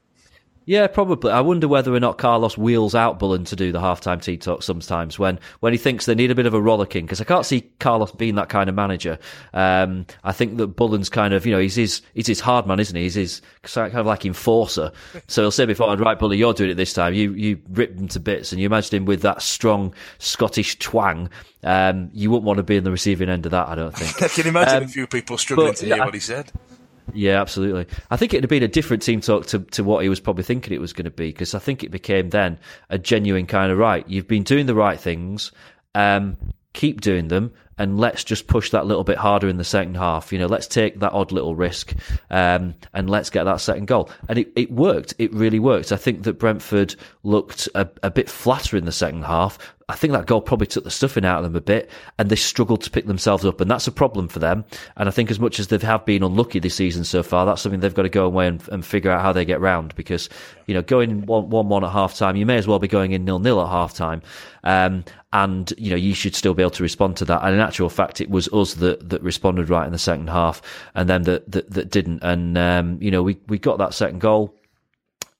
[0.68, 1.32] Yeah, probably.
[1.32, 4.64] I wonder whether or not Carlos wheels out Bullen to do the halftime tea talk
[4.64, 7.46] sometimes when, when he thinks they need a bit of a rollicking because I can't
[7.46, 9.20] see Carlos being that kind of manager.
[9.54, 12.80] Um, I think that Bullen's kind of, you know, he's his, he's his hard man,
[12.80, 13.04] isn't he?
[13.04, 14.92] He's his kind of like enforcer.
[15.28, 17.14] So he'll say before, right, Bullen, you're doing it this time.
[17.14, 21.30] You, you rip him to bits and you imagine him with that strong Scottish twang.
[21.64, 24.22] Um, you wouldn't want to be in the receiving end of that, I don't think.
[24.22, 26.52] I can imagine Um, a few people struggling but, to hear yeah, what he said.
[27.14, 27.88] Yeah, absolutely.
[28.10, 30.44] I think it'd have been a different team talk to, to what he was probably
[30.44, 33.72] thinking it was going to be because I think it became then a genuine kind
[33.72, 34.08] of right.
[34.08, 35.52] You've been doing the right things,
[35.94, 36.38] um,
[36.74, 40.32] keep doing them, and let's just push that little bit harder in the second half.
[40.32, 41.94] You know, let's take that odd little risk
[42.30, 44.10] um, and let's get that second goal.
[44.30, 45.14] And it, it worked.
[45.18, 45.92] It really worked.
[45.92, 49.75] I think that Brentford looked a, a bit flatter in the second half.
[49.88, 52.36] I think that goal probably took the stuffing out of them a bit, and they
[52.36, 54.66] struggled to pick themselves up, and that's a problem for them.
[54.98, 57.62] And I think as much as they have been unlucky this season so far, that's
[57.62, 59.94] something they've got to go away and, and figure out how they get round.
[59.96, 60.28] Because
[60.66, 63.12] you know, going one one, one at half time, you may as well be going
[63.12, 64.24] in nil nil at half time,
[64.64, 67.44] um, and you know you should still be able to respond to that.
[67.44, 70.64] And in actual fact, it was us that that responded right in the second half,
[70.96, 72.24] and them that that, that didn't.
[72.24, 74.56] And um, you know, we we got that second goal.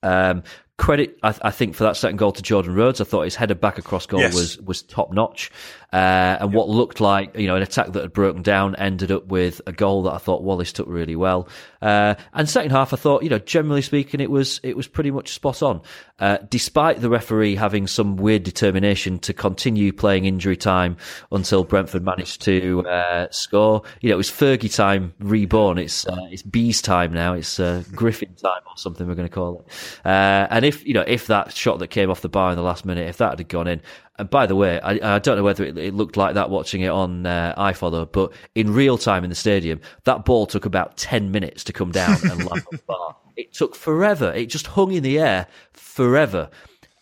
[0.04, 0.44] Um,
[0.78, 3.00] credit, I, I, think, for that second goal to Jordan Rhodes.
[3.00, 4.36] I thought his header back across goal Yes.
[4.36, 5.52] was was top notch,
[5.94, 9.28] uh, and what looked like you know an attack that had broken down ended up
[9.28, 11.48] with a goal that I thought Wallace took really well.
[11.82, 15.12] Uh, and second half, I thought you know generally speaking, it was it was pretty
[15.12, 15.82] much spot on,
[16.20, 20.98] uh, despite the referee having some weird determination to continue playing injury time
[21.32, 23.84] until Brentford managed to uh, score.
[24.02, 25.78] You know, it was Fergie time reborn.
[25.78, 27.34] It's uh, it's Bees time now.
[27.34, 30.06] It's uh, Griffin time or something we're going to call it.
[30.06, 32.64] Uh, and if you know if that shot that came off the bar in the
[32.64, 33.82] last minute, if that had gone in,
[34.18, 36.82] and by the way, I, I don't know whether it, it looked like that watching
[36.82, 40.98] it on uh, iFollow, but in real time in the stadium, that ball took about
[40.98, 43.16] ten minutes to come down and land on the bar.
[43.36, 44.32] It took forever.
[44.34, 46.50] It just hung in the air forever.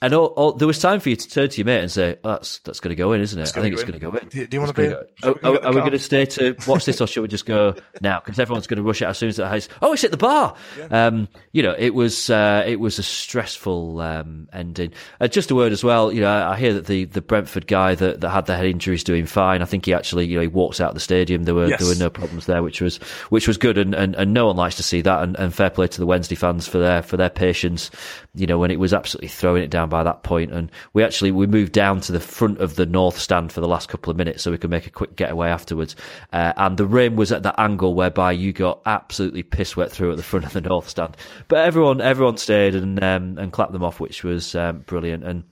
[0.04, 2.18] And all, all, there was time for you to turn to your mate and say,
[2.24, 3.58] oh, "That's that's going to go in, isn't it?
[3.58, 5.66] I think it's going to go in." Do- do you It's be- go- Are, are,
[5.66, 8.20] are we going to stay to watch this, or should we just go now?
[8.20, 9.70] Because everyone's going to rush out as soon as it has.
[9.82, 10.56] Oh, it's hit the bar.
[10.92, 14.92] Um, you know, it was uh, it was a stressful um, ending.
[15.22, 16.12] Uh, just a word as well.
[16.12, 18.66] You know, I, I hear that the, the Brentford guy that, that had the head
[18.66, 19.62] injury is doing fine.
[19.62, 21.44] I think he actually you know he walks out of the stadium.
[21.44, 21.80] There were Yes.
[21.80, 22.98] there were no problems there, which was
[23.30, 25.24] which was good, and, and, and no one likes to see that.
[25.24, 27.90] And, and fair play to the Wednesday fans for their for their patience.
[28.36, 31.30] You know, when it was absolutely throwing it down by that point, and we actually
[31.30, 34.18] we moved down to the front of the north stand for the last couple of
[34.18, 35.96] minutes so we could make a quick getaway afterwards.
[36.32, 40.10] Uh, and the rain was at that angle whereby you got absolutely piss wet through
[40.10, 41.16] at the front of the north stand.
[41.48, 45.24] But everyone everyone stayed and um, and clapped them off, which was um, brilliant.
[45.24, 45.44] And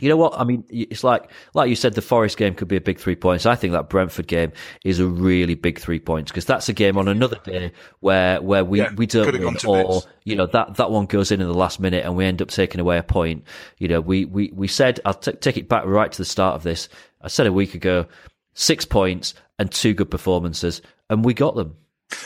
[0.00, 0.38] you know what?
[0.38, 3.16] I mean, it's like like you said, the Forest game could be a big three
[3.16, 3.46] points.
[3.46, 4.52] I think that Brentford game
[4.84, 8.64] is a really big three points because that's a game on another day where where
[8.64, 11.54] we, Yeah, we don't win, or you know that that one goes in in the
[11.54, 13.44] last minute and we end up taking away a point.
[13.78, 16.54] You know, we we we said I'll t- take it back right to the start
[16.54, 16.88] of this.
[17.20, 18.06] I said a week ago,
[18.54, 21.76] six points and two good performances, and we got them.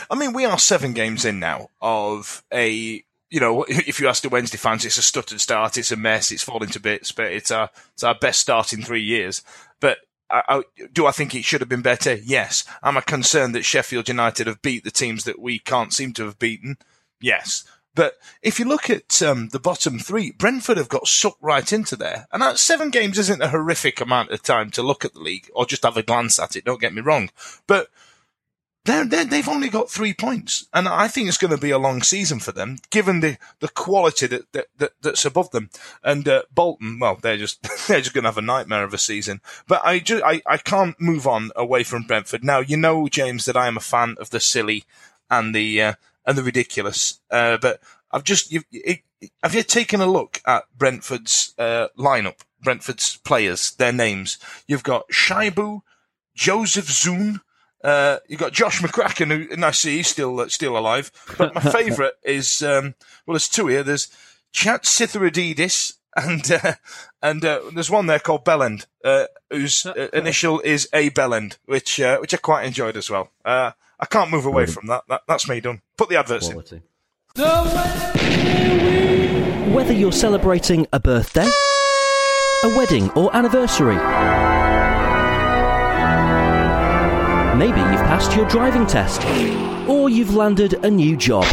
[0.09, 4.23] I mean, we are seven games in now of a, you know, if you ask
[4.23, 7.31] the Wednesday fans, it's a stuttered start, it's a mess, it's falling to bits, but
[7.31, 9.43] it's our, it's our best start in three years.
[9.79, 12.15] But I, I, do I think it should have been better?
[12.15, 12.63] Yes.
[12.83, 16.25] Am I concerned that Sheffield United have beat the teams that we can't seem to
[16.25, 16.77] have beaten?
[17.19, 17.63] Yes.
[17.95, 21.95] But if you look at um, the bottom three, Brentford have got sucked right into
[21.95, 22.27] there.
[22.31, 25.49] And that seven games isn't a horrific amount of time to look at the league
[25.53, 27.29] or just have a glance at it, don't get me wrong.
[27.67, 27.89] But
[28.89, 31.77] they're, they're, they've only got three points, and I think it's going to be a
[31.77, 35.69] long season for them, given the, the quality that, that, that that's above them.
[36.03, 38.97] And uh, Bolton, well, they're just they're just going to have a nightmare of a
[38.97, 39.41] season.
[39.67, 42.59] But I just I, I can't move on away from Brentford now.
[42.59, 44.85] You know, James, that I am a fan of the silly
[45.29, 45.93] and the uh,
[46.25, 47.19] and the ridiculous.
[47.29, 49.01] Uh, but I've just you it,
[49.43, 54.39] have you taken a look at Brentford's uh, lineup, Brentford's players, their names?
[54.67, 55.81] You've got Shaibu,
[56.33, 57.41] Joseph Zoon.
[57.83, 61.11] Uh, you got Josh McCracken, who, and I see he's still uh, still alive.
[61.37, 63.83] But my favourite is um, well, there's two here.
[63.83, 64.09] There's
[64.51, 66.73] Chat Sitharididis, and uh,
[67.21, 71.99] and uh, there's one there called Bellend, uh, whose uh, initial is A Bellend, which
[71.99, 73.31] uh, which I quite enjoyed as well.
[73.45, 75.03] Uh, I can't move away from that.
[75.09, 75.23] that.
[75.27, 75.81] That's me done.
[75.97, 76.55] Put the adverts in.
[79.73, 81.47] Whether you're celebrating a birthday,
[82.63, 83.95] a wedding, or anniversary,
[87.59, 89.21] maybe you've passed your driving test,
[89.89, 91.45] or you've landed a new job.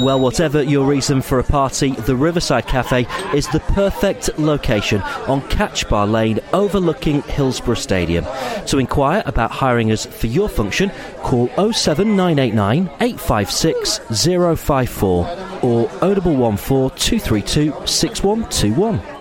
[0.00, 5.40] Well, whatever your reason for a party, the Riverside Cafe is the perfect location on
[5.48, 8.24] Catch Bar Lane overlooking Hillsborough Stadium.
[8.66, 10.90] To inquire about hiring us for your function,
[11.22, 15.26] call 07989 856 054
[15.62, 19.17] or 0114 232 6121.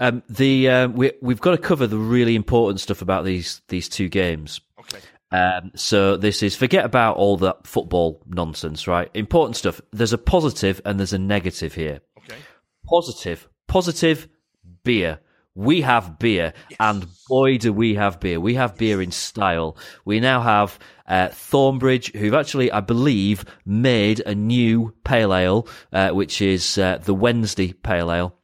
[0.00, 3.88] Um, the uh, we we've got to cover the really important stuff about these these
[3.88, 4.60] two games.
[4.80, 4.98] Okay.
[5.30, 9.10] Um, so this is forget about all that football nonsense, right?
[9.14, 9.80] Important stuff.
[9.92, 12.00] There's a positive and there's a negative here.
[12.18, 12.38] Okay.
[12.86, 14.26] Positive, positive
[14.82, 15.20] beer.
[15.54, 18.40] We have beer, and boy, do we have beer.
[18.40, 19.76] We have beer in style.
[20.04, 26.10] We now have uh, Thornbridge, who've actually, I believe, made a new pale ale, uh,
[26.10, 28.39] which is uh, the Wednesday pale ale.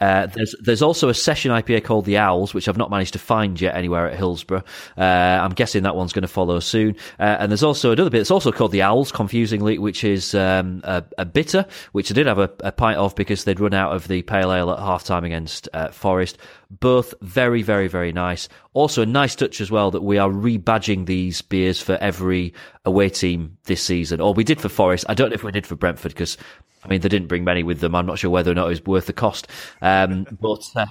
[0.00, 3.18] Uh, there's there's also a session IPA called the Owls, which I've not managed to
[3.18, 4.64] find yet anywhere at Hillsborough.
[4.96, 6.96] Uh, I'm guessing that one's going to follow soon.
[7.18, 8.20] Uh, and there's also another bit.
[8.20, 12.26] It's also called the Owls, confusingly, which is um, a, a, bitter, which I did
[12.26, 15.04] have a, a, pint of because they'd run out of the pale ale at half
[15.04, 16.38] time against uh, Forest.
[16.70, 18.48] Both very very very nice.
[18.74, 22.52] Also a nice touch as well that we are rebadging these beers for every
[22.84, 25.06] away team this season, or we did for Forest.
[25.08, 26.36] I don't know if we did for Brentford because
[26.84, 27.94] I mean, they didn't bring many with them.
[27.94, 29.48] I'm not sure whether or not it was worth the cost.
[29.82, 30.86] Um, but uh,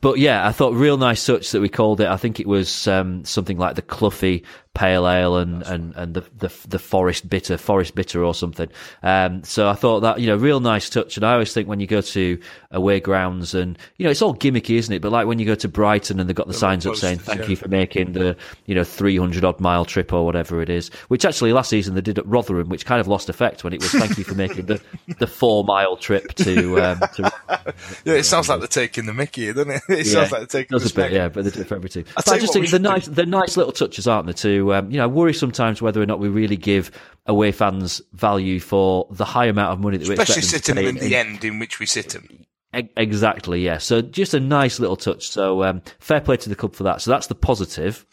[0.00, 2.08] but yeah, I thought real nice touch that we called it.
[2.08, 4.44] I think it was um, something like the Cluffy
[4.78, 8.68] Pale Ale and, and, and the, the the Forest Bitter, Forest Bitter or something.
[9.02, 11.16] Um, so I thought that you know, real nice touch.
[11.16, 14.36] And I always think when you go to away grounds and you know, it's all
[14.36, 15.02] gimmicky, isn't it?
[15.02, 17.18] But like when you go to Brighton and they've got the, the signs up saying
[17.18, 17.46] "Thank yeah.
[17.48, 18.36] you for making the
[18.66, 20.90] you know 300 odd mile trip" or whatever it is.
[21.08, 23.82] Which actually last season they did at Rotherham, which kind of lost effect when it
[23.82, 24.80] was "Thank you for making the
[25.18, 27.32] the four mile trip to." Um, to
[28.04, 29.82] yeah, it sounds like they're taking the Mickey, doesn't it?
[29.88, 31.74] It yeah, sounds like they're taking does a bit, yeah, but they do it for
[31.74, 32.04] every team.
[32.14, 34.34] But I just think the nice, the nice little touches, aren't there?
[34.34, 36.90] To um, you know, I worry sometimes whether or not we really give
[37.26, 40.94] away fans value for the high amount of money that we especially sitting them in
[40.96, 42.46] the end in which we sit them.
[42.72, 43.78] Exactly, yeah.
[43.78, 45.28] So just a nice little touch.
[45.28, 47.00] So um, fair play to the club for that.
[47.00, 48.04] So that's the positive.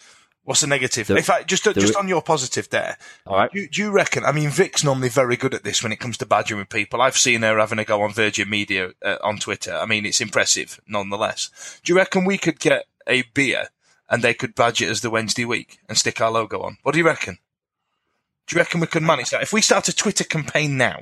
[0.44, 1.08] What's the negative?
[1.08, 2.98] The, in fact, just just on your positive there.
[3.26, 3.52] All right.
[3.52, 4.24] Do, do, you reckon?
[4.24, 7.02] I mean, Vic's normally very good at this when it comes to badgering people.
[7.02, 9.74] I've seen her having a go on Virgin Media uh, on Twitter.
[9.74, 11.80] I mean, it's impressive, nonetheless.
[11.84, 13.70] Do you reckon we could get a beer
[14.10, 16.78] and they could badge it as the Wednesday week and stick our logo on?
[16.84, 17.38] What do you reckon?
[18.48, 21.00] Do you reckon we can manage that if we start a Twitter campaign now?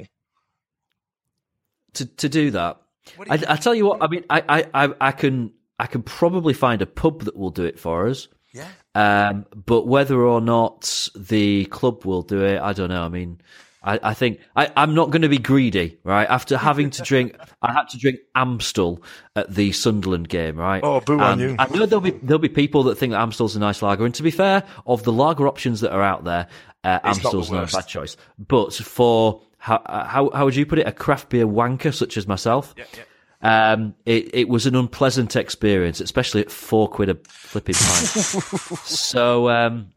[1.95, 2.81] To to do that,
[3.29, 4.01] I, I, tell you what.
[4.01, 7.65] I mean, I, I I can I can probably find a pub that will do
[7.65, 8.27] it for us.
[8.53, 8.67] Yeah.
[8.95, 13.03] Um, but whether or not the club will do it, I don't know.
[13.03, 13.41] I mean,
[13.83, 16.27] I, I think I, am not going to be greedy, right?
[16.29, 19.03] After having to drink, I had to drink Amstel
[19.35, 20.81] at the Sunderland game, right?
[20.83, 21.55] Oh, boo and on you!
[21.59, 24.15] I know there'll be there'll be people that think that Amstel's a nice lager, and
[24.15, 26.47] to be fair, of the lager options that are out there,
[26.83, 28.15] uh, Amstel's not, not a bad choice.
[28.39, 32.27] But for how, how how would you put it, a craft beer wanker such as
[32.27, 32.73] myself?
[32.77, 33.03] Yeah, yeah.
[33.43, 38.07] Um, it, it was an unpleasant experience, especially at four quid a flipping pint.
[38.85, 39.89] so, um,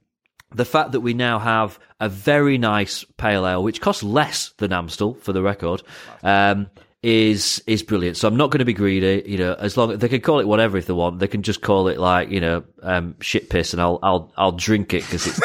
[0.55, 4.73] the fact that we now have a very nice pale ale, which costs less than
[4.73, 5.83] Amstel, for the record,
[6.23, 6.69] um,
[7.03, 8.17] is is brilliant.
[8.17, 9.23] So I'm not going to be greedy.
[9.27, 11.43] You know, as long as they can call it whatever if they want, they can
[11.43, 15.03] just call it like you know um, shit piss, and I'll I'll I'll drink it
[15.03, 15.41] because it's.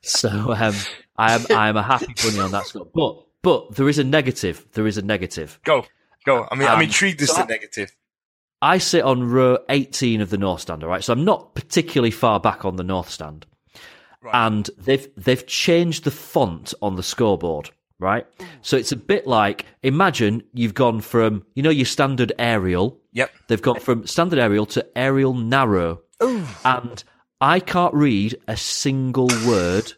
[0.02, 0.74] so um,
[1.16, 4.04] I am I am a happy bunny on that score, but but there is a
[4.04, 4.66] negative.
[4.72, 5.60] There is a negative.
[5.64, 5.84] Go,
[6.24, 6.46] go.
[6.50, 7.94] I mean, um, I'm intrigued as so the negative.
[8.62, 11.02] I sit on row 18 of the North Stand, all right?
[11.02, 13.46] So I'm not particularly far back on the North Stand.
[14.22, 14.34] Right.
[14.34, 18.26] And they've they've changed the font on the scoreboard, right?
[18.60, 23.00] So it's a bit like imagine you've gone from, you know, your standard Arial.
[23.12, 23.30] Yep.
[23.48, 26.02] They've gone from standard Arial to Arial narrow.
[26.22, 26.44] Ooh.
[26.66, 27.02] And
[27.40, 29.94] I can't read a single word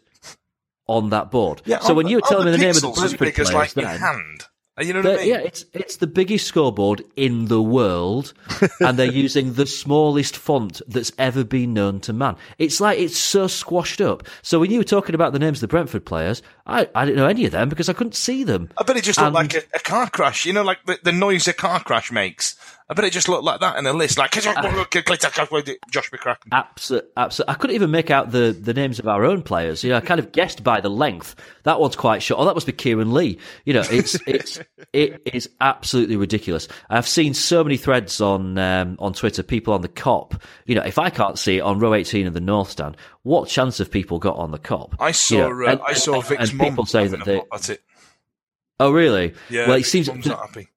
[0.87, 1.61] on that board.
[1.65, 3.53] Yeah, so when the, you were telling me the, the name of the Brentford players,
[3.53, 4.45] like then, hand.
[4.79, 5.27] You know what I mean?
[5.29, 8.33] Yeah, it's it's the biggest scoreboard in the world,
[8.79, 12.37] and they're using the smallest font that's ever been known to man.
[12.57, 14.27] It's like it's so squashed up.
[14.41, 17.17] So when you were talking about the names of the Brentford players, I, I didn't
[17.17, 18.69] know any of them because I couldn't see them.
[18.75, 20.43] I bet it just looked like a, a, car crash.
[20.43, 22.55] You know, like the, the noise a car crash makes.
[22.89, 26.37] I bet it just looked like that in a list, like Josh McEachran.
[26.51, 27.51] Absolutely, absolutely.
[27.51, 29.83] I couldn't even make out the, the names of our own players.
[29.83, 31.35] You know, I kind of guessed by the length.
[31.63, 32.41] That one's quite short.
[32.41, 33.39] Oh, that must be Kieran Lee.
[33.63, 34.59] You know, it's it's
[34.93, 36.67] it is absolutely ridiculous.
[36.89, 40.41] I've seen so many threads on um, on Twitter, people on the Kop.
[40.65, 43.47] You know, if I can't see it on row eighteen of the North Stand, what
[43.47, 44.95] chance have people got on the Kop?
[44.99, 47.41] I saw, you know, uh, and, I saw Vic's and people say that they.
[47.49, 47.81] That's it.
[48.79, 49.33] Oh really?
[49.49, 49.67] Yeah.
[49.67, 50.67] Well, it seems not happy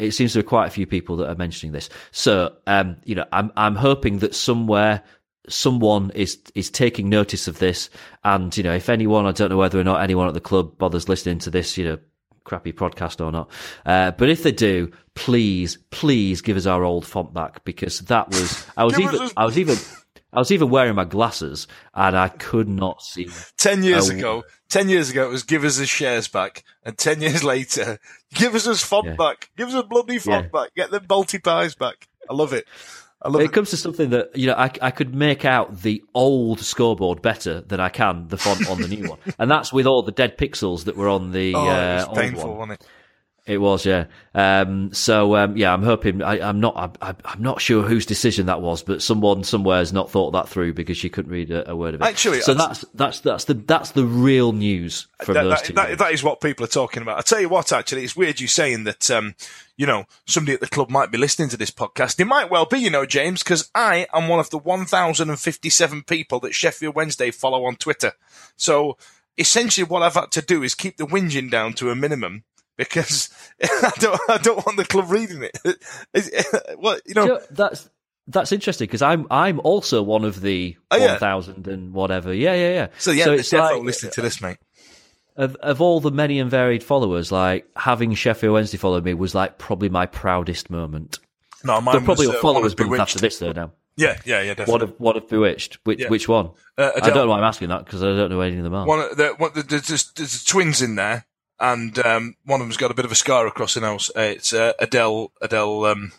[0.00, 1.88] it seems there are quite a few people that are mentioning this.
[2.10, 5.02] So, um, you know, I'm I'm hoping that somewhere
[5.48, 7.90] someone is is taking notice of this,
[8.24, 10.78] and you know, if anyone, I don't know whether or not anyone at the club
[10.78, 11.98] bothers listening to this, you know,
[12.44, 13.50] crappy podcast or not,
[13.86, 18.28] uh, but if they do, please, please give us our old font back because that
[18.28, 19.76] was I was even I was even
[20.32, 23.28] I was even wearing my glasses, and I could not see.
[23.56, 27.20] Ten years ago, ten years ago, it was give us his shares back, and ten
[27.26, 27.98] years later,
[28.34, 29.14] give us his font Yeah.
[29.16, 30.60] back, give us a bloody font Yeah.
[30.60, 32.08] back, get the multi pies back.
[32.28, 32.66] I love it.
[33.22, 33.52] I love It it.
[33.52, 37.60] comes to something that you know, I, I could make out the old scoreboard better
[37.60, 40.38] than I can the font on the new one, and that's with all the dead
[40.38, 42.68] pixels that were on the Oh, uh, it was old painful, one.
[42.70, 42.86] wasn't it?
[43.46, 44.04] It was, yeah.
[44.34, 46.22] Um, so um, yeah, I'm hoping.
[46.22, 46.76] I, I'm not.
[46.76, 50.32] I'm, I'm- I'm not sure whose decision that was, but someone somewhere has not thought
[50.32, 52.04] that through because she couldn't read a, a word of it.
[52.04, 55.72] Actually, so I- that's that's that's the that's the real news from That, those two.
[55.72, 57.18] that- that is what people are talking about.
[57.18, 59.10] I tell you what, actually, it's weird you saying that.
[59.10, 59.34] Um,
[59.76, 62.20] you know, somebody at the club might be listening to this podcast.
[62.20, 66.40] It might well be, you know, James, because I am one of the 1,057 people
[66.40, 68.12] that Sheffield Wednesday follow on Twitter.
[68.56, 68.98] So
[69.38, 72.44] essentially, what I've had to do is keep the whinging down to a minimum
[72.88, 73.28] because
[73.62, 75.58] I don't, I don't want the club reading it.
[76.14, 76.46] It's-
[76.78, 77.22] What you know?
[77.24, 77.88] You know, that's
[78.26, 81.10] that's interesting because I'm I'm also one of the Oh, yeah.
[81.12, 82.32] one thousand and whatever.
[82.32, 82.86] Yeah, yeah, yeah.
[82.98, 84.56] So yeah, it's there's defo like- listening to this, mate.
[85.36, 89.34] of of all the many and varied followers, like having Sheffield Wednesday follow me was
[89.34, 91.18] like probably my proudest moment.
[91.62, 93.72] No, mine But probably was, uh, followers month after this though now.
[93.96, 94.72] Yeah, yeah, yeah, definitely.
[94.72, 95.78] What of what of Bewitched?
[95.84, 96.08] Which Yeah.
[96.08, 96.50] which one?
[96.78, 98.72] Uh, I don't know why I'm asking that because I don't know any of them
[98.74, 98.86] are.
[98.86, 99.62] One, of the, one, the,
[100.16, 101.26] there's twins in there,
[101.60, 104.10] and um, one of them's got a bit of a scar across the nose.
[104.16, 105.32] Uh, it's uh, Adele.
[105.40, 105.84] Adele.
[105.84, 106.12] Um,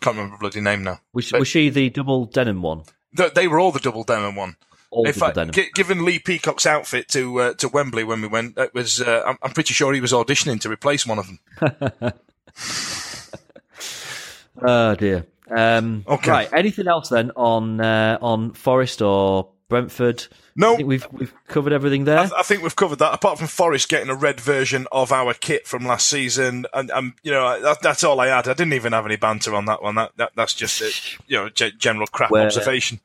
[0.00, 1.00] can't remember her bloody name now.
[1.12, 2.82] Was, was she the double denim one?
[3.12, 4.56] They, they were all the double denim one.
[4.90, 5.54] All In fact, denim.
[5.74, 9.00] given Lee Peacock's outfit to uh, to Wembley when we went, it was.
[9.00, 12.12] Uh, I'm, I'm pretty sure he was auditioning to replace one of them.
[14.60, 15.26] Oh dear.
[15.50, 16.30] Um, Okay.
[16.30, 16.52] Right.
[16.52, 20.26] Anything else then on uh, on Forest or Brentford?
[20.54, 20.74] No.
[20.74, 22.18] I think we've we've covered everything there.
[22.18, 23.14] I think we've covered that.
[23.14, 27.14] Apart from Forest getting a red version of our kit from last season, and um,
[27.22, 28.46] you know that, that's all I had.
[28.46, 29.94] I didn't even have any banter on that one.
[29.94, 30.90] That, that that's just a,
[31.26, 33.00] you know ge- general crap Where- observation.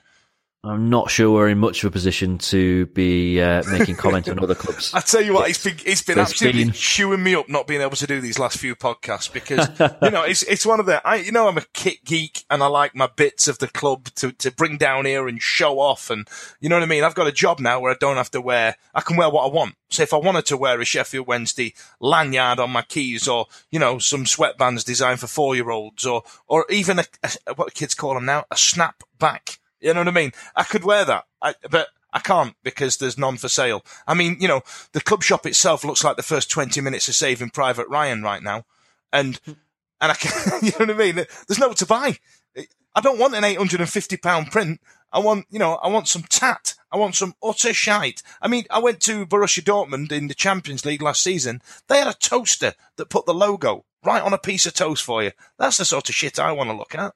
[0.68, 4.40] I'm not sure we're in much of a position to be uh, making comment on
[4.40, 4.94] other clubs.
[4.94, 7.82] I tell you what, it's been it's been absolutely been- chewing me up not being
[7.82, 9.68] able to do these last few podcasts because
[10.02, 12.62] you know it's it's one of the I you know I'm a kit geek and
[12.62, 16.10] I like my bits of the club to to bring down here and show off
[16.10, 16.28] and
[16.60, 17.04] you know what I mean.
[17.04, 19.46] I've got a job now where I don't have to wear I can wear what
[19.46, 19.76] I want.
[19.90, 23.80] So if I wanted to wear a Sheffield Wednesday lanyard on my keys or you
[23.80, 27.06] know some sweatbands designed for four year olds or or even a,
[27.48, 29.60] a what the kids call them now a snapback.
[29.80, 30.32] You know what I mean?
[30.56, 33.84] I could wear that, I, but I can't because there's none for sale.
[34.08, 34.62] I mean, you know,
[34.94, 38.42] the club shop itself looks like the first 20 minutes of Saving Private Ryan right
[38.42, 38.66] now.
[39.14, 39.54] And, hmm.
[40.02, 40.64] and I can't.
[40.64, 41.16] you know what I mean?
[41.16, 42.18] There's no to buy.
[42.96, 44.82] I don't want an 850 pound print.
[45.14, 46.74] I want, you know, I want some tat.
[46.92, 48.24] I want some utter shite.
[48.42, 51.62] I mean, I went to Borussia Dortmund in the Champions League last season.
[51.88, 55.24] They had a toaster that put the logo right on a piece of toast for
[55.24, 55.32] you.
[55.60, 57.14] That's the sort of shit I want to look at.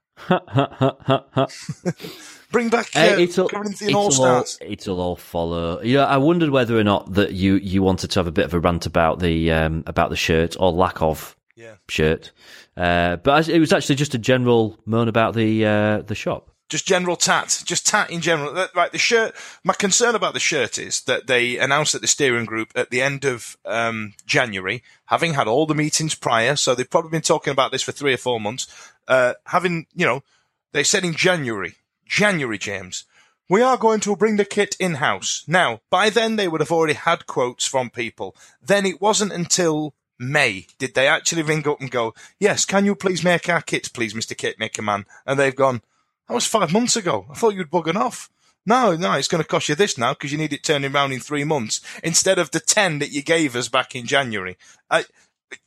[2.51, 4.57] Bring back uh, Uh, it'll, Corinthian it'll All Stars.
[4.61, 5.81] all, it'll all follow.
[5.81, 8.45] You know, I wondered whether or not that you, you wanted to have a bit
[8.45, 11.75] of a rant about the um, about the shirt or lack of Yeah.
[11.87, 12.31] shirt,
[12.77, 16.49] uh, but it was actually just a general moan about the uh, the shop.
[16.69, 18.53] just general tat, just tat in general.
[18.53, 19.35] That- Right, the shirt.
[19.63, 23.01] My concern about the shirt is that they announced at the steering group at the
[23.01, 27.51] end of um, January, having had all the meetings prior, so they've probably been talking
[27.51, 28.67] about this for three or four months.
[29.07, 30.23] Uh, having, you know,
[30.71, 31.75] they said in January,
[32.11, 33.05] January, James,
[33.49, 35.45] we are going to bring the kit in house.
[35.47, 38.35] Now, by then they would have already had quotes from people.
[38.61, 42.95] Then it wasn't until May did they actually ring up and go, yes, can you
[42.95, 44.37] please make our kit, please, Mr.
[44.37, 45.05] Kit Maker Man?
[45.25, 45.83] And they've gone,
[46.27, 47.27] that was five months ago.
[47.31, 48.29] I thought you'd buggered off.
[48.65, 51.13] No, no, it's going to cost you this now because you need it turning around
[51.13, 54.57] in three months instead of the 10 that you gave us back in January.
[54.89, 55.05] I,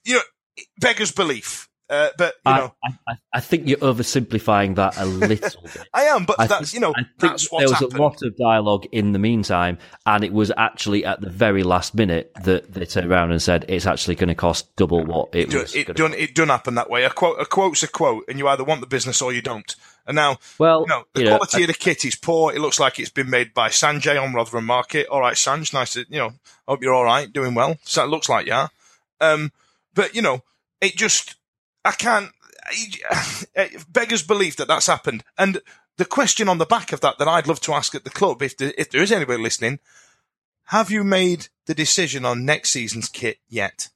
[0.05, 0.21] you know,
[0.79, 1.71] beggars belief.
[1.91, 5.28] Uh, but, you I, know, I, I- I think you're oversimplifying that a little
[5.62, 5.87] bit.
[5.95, 7.95] I am, but I that's, think- you know, that's there was happened.
[7.95, 11.95] a lot of dialogue in the meantime, and it was actually at the very last
[11.95, 15.51] minute that they turned around and said it's actually going to cost double what it
[15.51, 15.74] Do- was.
[15.74, 17.05] it don't it don't happen that way.
[17.05, 19.74] A quote a quote's a quote, and you either want the business or you don't.
[20.07, 22.53] And now, Well, you know, the you know, quality of the kit is poor.
[22.53, 25.07] It looks like it's been made by Sanjay on Rotherham Market.
[25.09, 26.32] All right, Sanj, nice to you know.
[26.68, 27.76] Hope you're all right, doing well.
[27.85, 28.68] So it looks like yeah.
[29.20, 29.51] Um,
[29.95, 30.43] but you know,
[30.80, 31.35] it just
[31.85, 32.30] I can't.
[33.57, 35.61] Eh, beggars belief that that's happened, and
[35.97, 38.43] the question on the back of that that I'd love to ask at the club,
[38.43, 39.78] if there, if there is anybody listening,
[40.64, 43.91] have you made the decision on next season's kit yet?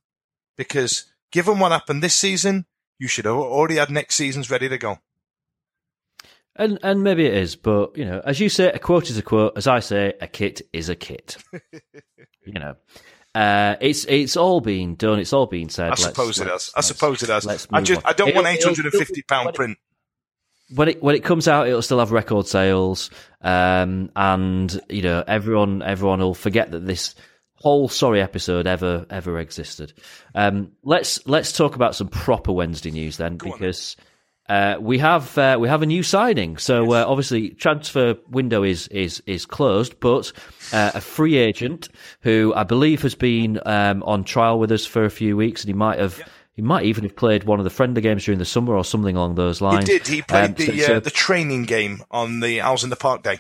[0.57, 2.67] Because given what happened this season,
[2.99, 4.99] you should have already had next season's ready to go.
[6.57, 9.23] And and maybe it is, but you know, as you say, a quote is a
[9.23, 9.57] quote.
[9.57, 11.37] As I say, a kit is a kit.
[12.45, 12.75] you know,
[13.39, 15.19] uh, it's it's all been done.
[15.19, 15.87] It's all been said.
[15.87, 16.73] I Let's- suppose it let's- has.
[16.77, 17.47] I suppose it has.
[17.47, 18.11] I just on.
[18.11, 19.79] I don't want It'll- eight hundred and fifty pound print.
[20.75, 23.11] when it when it comes out, it'll still have record sales,
[23.41, 27.15] um, and you know everyone everyone will forget that this
[27.55, 29.93] whole sorry episode ever ever existed.
[30.35, 33.97] Um, let's let's talk about some proper Wednesday news then, because
[34.49, 36.57] uh, we have uh, we have a new signing.
[36.57, 40.33] So uh, obviously, transfer window is is is closed, but
[40.73, 41.89] uh, a free agent
[42.23, 45.69] who I believe has been um, on trial with us for a few weeks, and
[45.69, 46.21] he might have.
[46.53, 49.15] He might even have played one of the friendly games during the summer or something
[49.15, 49.87] along those lines.
[49.87, 50.09] He did.
[50.09, 53.23] He played Um, the so uh, the training game on the Owls in the Park
[53.23, 53.39] day.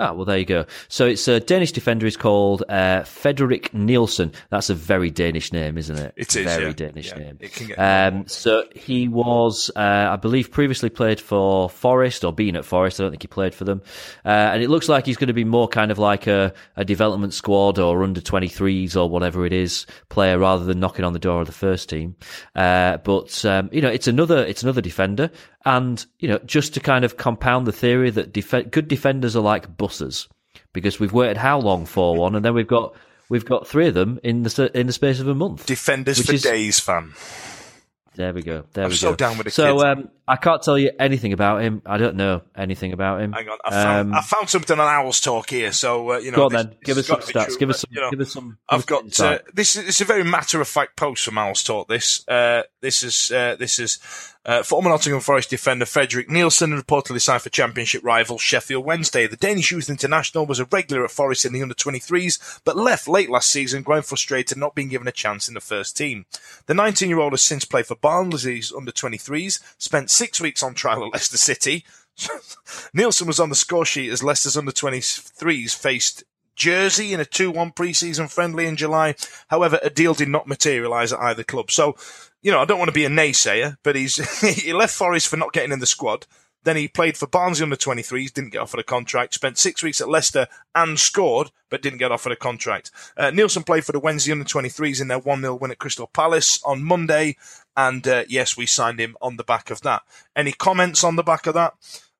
[0.00, 0.64] Ah, well, there you go.
[0.86, 2.06] So it's a Danish defender.
[2.06, 4.30] He's called uh, Frederick Nielsen.
[4.48, 6.14] That's a very Danish name, isn't it?
[6.16, 6.72] It is, very yeah.
[6.72, 7.38] Danish Yeah, name.
[7.40, 9.80] it can get um, so he was, uh,
[10.12, 13.00] I believe, previously played for Forest or been at Forest.
[13.00, 13.82] I don't think he played for them.
[14.24, 16.84] Uh, and it looks like he's going to be more kind of like a, a
[16.84, 21.18] development squad or under 23s or whatever it is player rather than knocking on the
[21.18, 22.14] door of the first team.
[22.54, 25.28] Uh, but um, you know, it's another it's another defender.
[25.64, 29.42] And you know, just to kind of compound the theory that def- good defenders are
[29.42, 29.76] like
[30.72, 32.94] because we've waited how long for one, and then we've got
[33.28, 35.66] we've got three of them in the in the space of a month.
[35.66, 37.12] Defenders for is- days, fan.
[38.14, 38.64] There we go.
[38.72, 39.16] There I'm we so go.
[39.16, 39.84] down with the so kids.
[39.84, 41.82] um, I can't tell you anything about him.
[41.86, 43.32] I don't know anything about him.
[43.32, 45.72] Hang on, I found, Um, I found something on Owls Talk here.
[45.72, 46.76] So uh, you know, go on this- then.
[46.84, 47.46] Give us some got to be stats.
[47.46, 47.90] true, Give us some.
[47.92, 48.58] you know, give us some.
[48.68, 49.76] I've got uh, this.
[49.76, 51.88] Is, it's a very matter of fact post from Owls Talk.
[51.88, 53.98] This uh, this is uh, this is
[54.44, 59.26] uh, former Nottingham Forest defender Frederick Nielsen reportedly signed for Championship rival Sheffield Wednesday.
[59.26, 63.08] The Danish youth international was a regular at Forest in the under 23s, but left
[63.08, 66.24] late last season, growing frustrated not being given a chance in the first team.
[66.66, 70.74] The 19 year old has since played for Barnsley's under 23s, spent six weeks on
[70.74, 71.84] trial at Leicester City.
[72.92, 76.24] Nielsen was on the score sheet as Leicester's under 23s faced
[76.56, 79.14] Jersey in a 2-1 pre-season friendly in July.
[79.46, 81.70] However, a deal did not materialise at either club.
[81.70, 81.96] So,
[82.42, 84.16] you know, I don't want to be a naysayer, but he's
[84.62, 86.26] he left Forest for not getting in the squad.
[86.64, 89.34] Then he played for Barnsley under 23s, didn't get offered a contract.
[89.34, 92.90] Spent six weeks at Leicester and scored, but didn't get offered a contract.
[93.16, 96.60] Uh, Nielsen played for the Wednesday under 23s in their 1-0 win at Crystal Palace
[96.64, 97.36] on Monday.
[97.78, 100.02] And uh, yes, we signed him on the back of that.
[100.34, 101.74] Any comments on the back of that?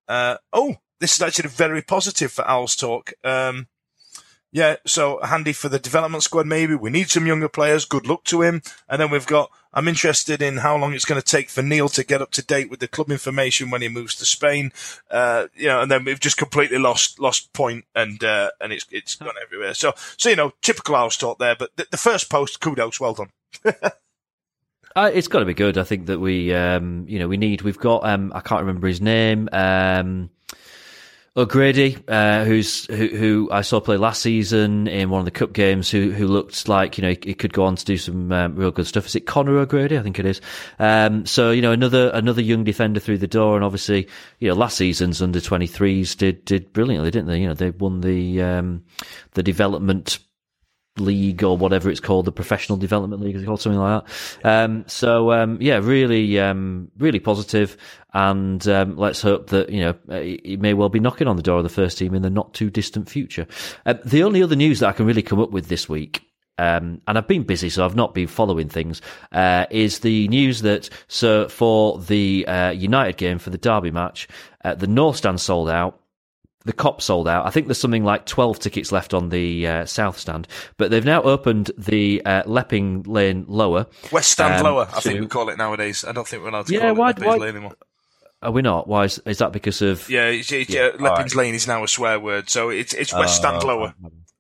[0.07, 3.13] Uh, oh, this is actually very positive for Owls Talk.
[3.25, 3.67] Um,
[4.53, 6.77] yeah, so handy for the development squad, maybe.
[6.77, 7.85] We need some younger players.
[7.85, 8.63] Good luck to him.
[8.89, 11.89] And then we've got, I'm interested in how long it's going to take for Neil
[11.89, 14.73] to get up to date with the club information when he moves to Spain.
[15.11, 18.87] Uh, you know, and then we've just completely lost, lost point and, uh, and it's,
[18.93, 19.75] it's gone everywhere.
[19.75, 23.15] So, so, you know, typical Owls talk there, but the, the first post, kudos, well
[23.15, 23.33] done.
[24.99, 25.79] Uh, it's got to be good.
[25.79, 27.63] I think that we, um, you know, we need.
[27.63, 28.05] We've got.
[28.05, 29.49] Um, I can't remember his name.
[29.53, 30.29] Um,
[31.37, 35.53] O'Grady, uh, who's who, who I saw play last season in one of the cup
[35.53, 38.33] games, who who looked like you know he, he could go on to do some
[38.33, 39.07] um, real good stuff.
[39.07, 39.97] Is it Connor O'Grady?
[39.97, 40.41] I think it is.
[40.81, 44.09] Um, so you know another another young defender through the door, and obviously
[44.41, 47.39] you know last season's under twenty threes did did brilliantly, didn't they?
[47.39, 48.83] You know they won the um,
[49.35, 50.19] the development
[51.01, 54.05] league or whatever it's called, the professional development league, is called something like
[54.43, 54.65] that.
[54.65, 57.77] Um, so um, yeah, really, um, really positive,
[58.13, 61.37] and um, let's hope that you know uh, he he may well be knocking on
[61.37, 63.47] the door of the first team in the not too distant future.
[63.87, 66.25] Uh, the only other news that I can really come up with this week.
[66.59, 69.01] Um, and I've been busy, so I've not been following things.
[69.31, 74.27] Uh, is the news that so for the uh, United game for the Derby match,
[74.65, 76.01] uh, the North Stand sold out
[76.65, 77.47] the Kop sold out.
[77.47, 80.47] I think there's something like 12 tickets left on the uh, south stand,
[80.77, 83.87] but they've now opened the uh, Lepping Lane lower.
[84.13, 86.05] West Stand Um, Lower, I think we call it nowadays.
[86.05, 87.77] I don't think we're allowed to Yeah, call why- it Leppings why- Lane anymore.
[88.41, 88.87] Are we not?
[88.87, 90.09] Why is, is that because of?
[90.09, 93.13] Yeah, it's, it's, Yeah, uh, Leppings Lane is now a swear word, so it's it's
[93.13, 93.95] West Stand Oh, Lower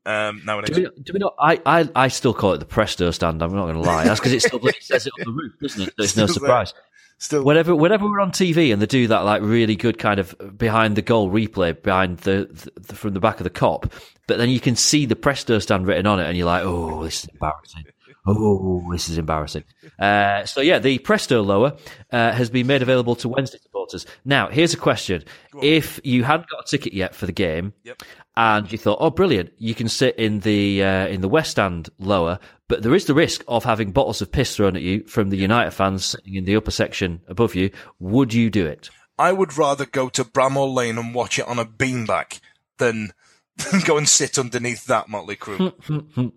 [0.06, 0.76] um, nowadays.
[0.76, 1.34] Do we, do we not?
[1.40, 3.42] I, I, I still call it the Presto stand.
[3.42, 4.04] I'm not going to lie.
[4.04, 5.94] That's because it still it says it on the roof, doesn't it?
[5.98, 6.72] There's no surprise.
[6.72, 6.82] there.
[7.20, 10.36] Still, Whenever, whenever we're on TV and they do that like really good kind of
[10.56, 13.90] behind the goal replay behind the, the from the back of the Kop,
[14.28, 17.02] but then you can see the Presto stand written on it, and you're like, oh,
[17.02, 17.84] this is embarrassing.
[18.24, 19.64] Oh, this is embarrassing.
[19.98, 21.76] Uh, so yeah, the Presto lower
[22.12, 24.06] uh, has been made available to Wednesday supporters.
[24.24, 25.24] Now, here's a question:
[25.62, 28.02] If you hadn't got a ticket yet for the game, Yep.
[28.38, 31.88] And you thought, oh, brilliant, you can sit in the uh, in the West Stand
[31.98, 35.30] lower, but there is the risk of having bottles of piss thrown at you from
[35.30, 37.72] the United fans sitting in the upper section above you.
[37.98, 38.90] Would you do it?
[39.18, 42.38] I would rather go to Bramall Lane and watch it on a beanbag
[42.78, 43.12] than
[43.84, 45.72] go and sit underneath that motley crew.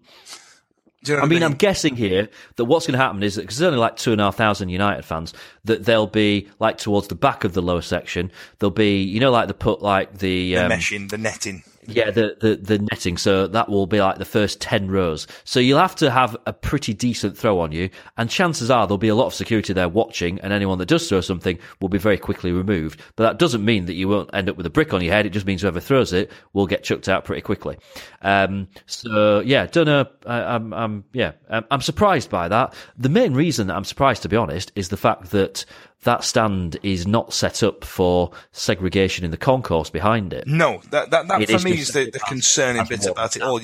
[1.04, 3.34] Do you know I what mean, I'm guessing here that what's going to happen is
[3.36, 5.34] that because there's only like two and a half thousand United fans,
[5.64, 8.32] that they'll be like towards the back of the lower section.
[8.60, 11.64] There'll be, you know, like the put like the, the um, meshing, the netting.
[11.88, 13.18] Yeah, the, the, the netting.
[13.18, 15.28] So that will be like the first 10 rows.
[15.44, 17.90] So you'll have to have a pretty decent throw on you.
[18.18, 20.40] And chances are there'll be a lot of security there watching.
[20.42, 23.02] And anyone that does throw something will be very quickly removed.
[23.16, 25.26] But that doesn't mean that you won't end up with a brick on your head.
[25.26, 27.78] It just means whoever throws it will get chucked out pretty quickly.
[28.22, 30.06] Um, so yeah, don't know.
[30.26, 32.74] I, I'm, I'm, yeah, I'm, I'm surprised by that.
[32.98, 35.66] The main reason that I'm surprised, to be honest, is the fact that
[36.04, 40.48] that stand is not set up for segregation in the concourse behind it.
[40.48, 43.44] No, that that, that It for is me is the, the concerning bit about it
[43.44, 43.60] all.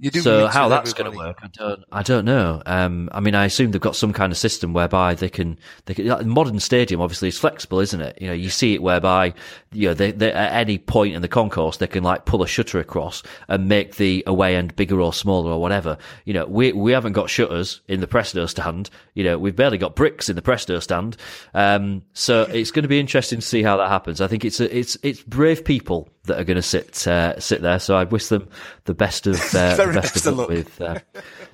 [0.00, 2.62] You, you do so how that's going to work, I don't, I don't know.
[2.66, 5.94] Um, I mean, I assume they've got some kind of system whereby they can, they
[5.94, 6.06] can.
[6.06, 8.16] Like, modern stadium obviously is flexible, isn't it?
[8.20, 9.34] You know, you see it whereby,
[9.72, 12.46] you know, they, they, at any point in the concourse they can like pull a
[12.46, 15.98] shutter across and make the away end bigger or smaller or whatever.
[16.24, 18.90] You know, we we haven't got shutters in the Presto stand.
[19.14, 21.16] You know, we've barely got bricks in the Presto stand.
[21.54, 24.20] Um, so it's going to be interesting to see how that happens.
[24.20, 27.60] I think it's a, it's it's brave people that are going to sit uh, sit
[27.60, 27.78] there.
[27.78, 28.48] So I wish them
[28.84, 30.56] the best of uh, the best, best of luck luck.
[30.56, 30.98] with uh,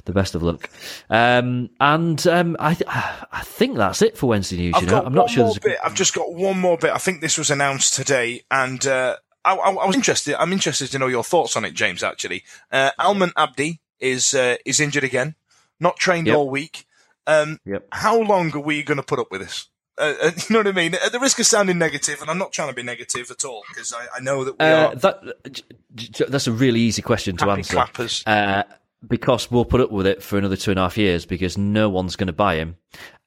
[0.04, 0.68] the best of luck.
[1.10, 4.74] Um, and um, I th- I think that's it for Wednesday news.
[4.76, 5.44] I've you know, I'm not sure.
[5.44, 5.78] There's a- bit.
[5.84, 6.90] I've just got one more bit.
[6.92, 10.34] I think this was announced today, and uh, I, I, I was interested.
[10.40, 12.02] I'm interested to know your thoughts on it, James.
[12.02, 15.34] Actually, uh, Almen Abdi is uh, is injured again,
[15.80, 16.36] not trained Yep.
[16.36, 16.86] all week.
[17.26, 17.88] Um, Yep.
[17.90, 19.68] How long are we going to put up with this?
[19.98, 20.94] Uh, uh, you know what I mean?
[20.94, 23.62] At the risk of sounding negative, and I'm not trying to be negative at all
[23.68, 25.62] because I, I know that we Uh, are that j-
[25.94, 27.74] j- that's a really easy question to answer.
[27.74, 28.22] clappers.
[28.26, 28.62] Uh,
[29.06, 31.90] because we'll put up with it for another two and a half years because no
[31.90, 32.76] one's going to buy him.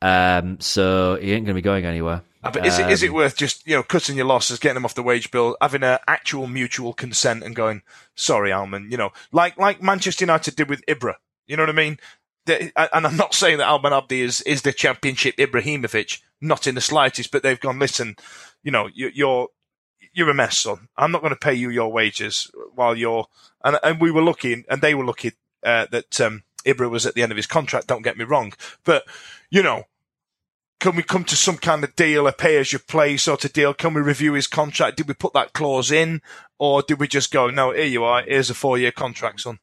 [0.02, 2.24] Um, so he ain't going to be going anywhere.
[2.44, 4.76] Uh, But is it is it Um, worth just you know cutting your losses, getting
[4.76, 7.82] them off the wage bill, having an actual mutual consent, and going,
[8.16, 11.16] sorry, Almen, you know, like like Manchester United did with Ibra.
[11.48, 11.98] You know what I mean?
[12.48, 12.72] And
[13.06, 17.32] I'm not saying that Almen Abdi is is the Championship Ibrahimovic, not in the slightest.
[17.32, 18.16] But they've gone, listen,
[18.64, 19.48] you know, you, you're
[20.14, 20.88] you're a mess, son.
[20.98, 23.26] I'm not going to pay you your wages while you're
[23.64, 25.34] and and we were lucky, and they were lucky
[25.64, 27.88] uh, that um, Ibra was at the end of his contract.
[27.88, 29.04] Don't get me wrong, but
[29.50, 29.86] you know
[30.80, 33.54] can we come to some kind of deal, a pay as you play sort of
[33.54, 33.74] deal?
[33.74, 34.98] Can we review his contract?
[34.98, 36.22] Did we put that clause in,
[36.60, 39.60] or did we just go, no, here you are, here's a four year contract, son?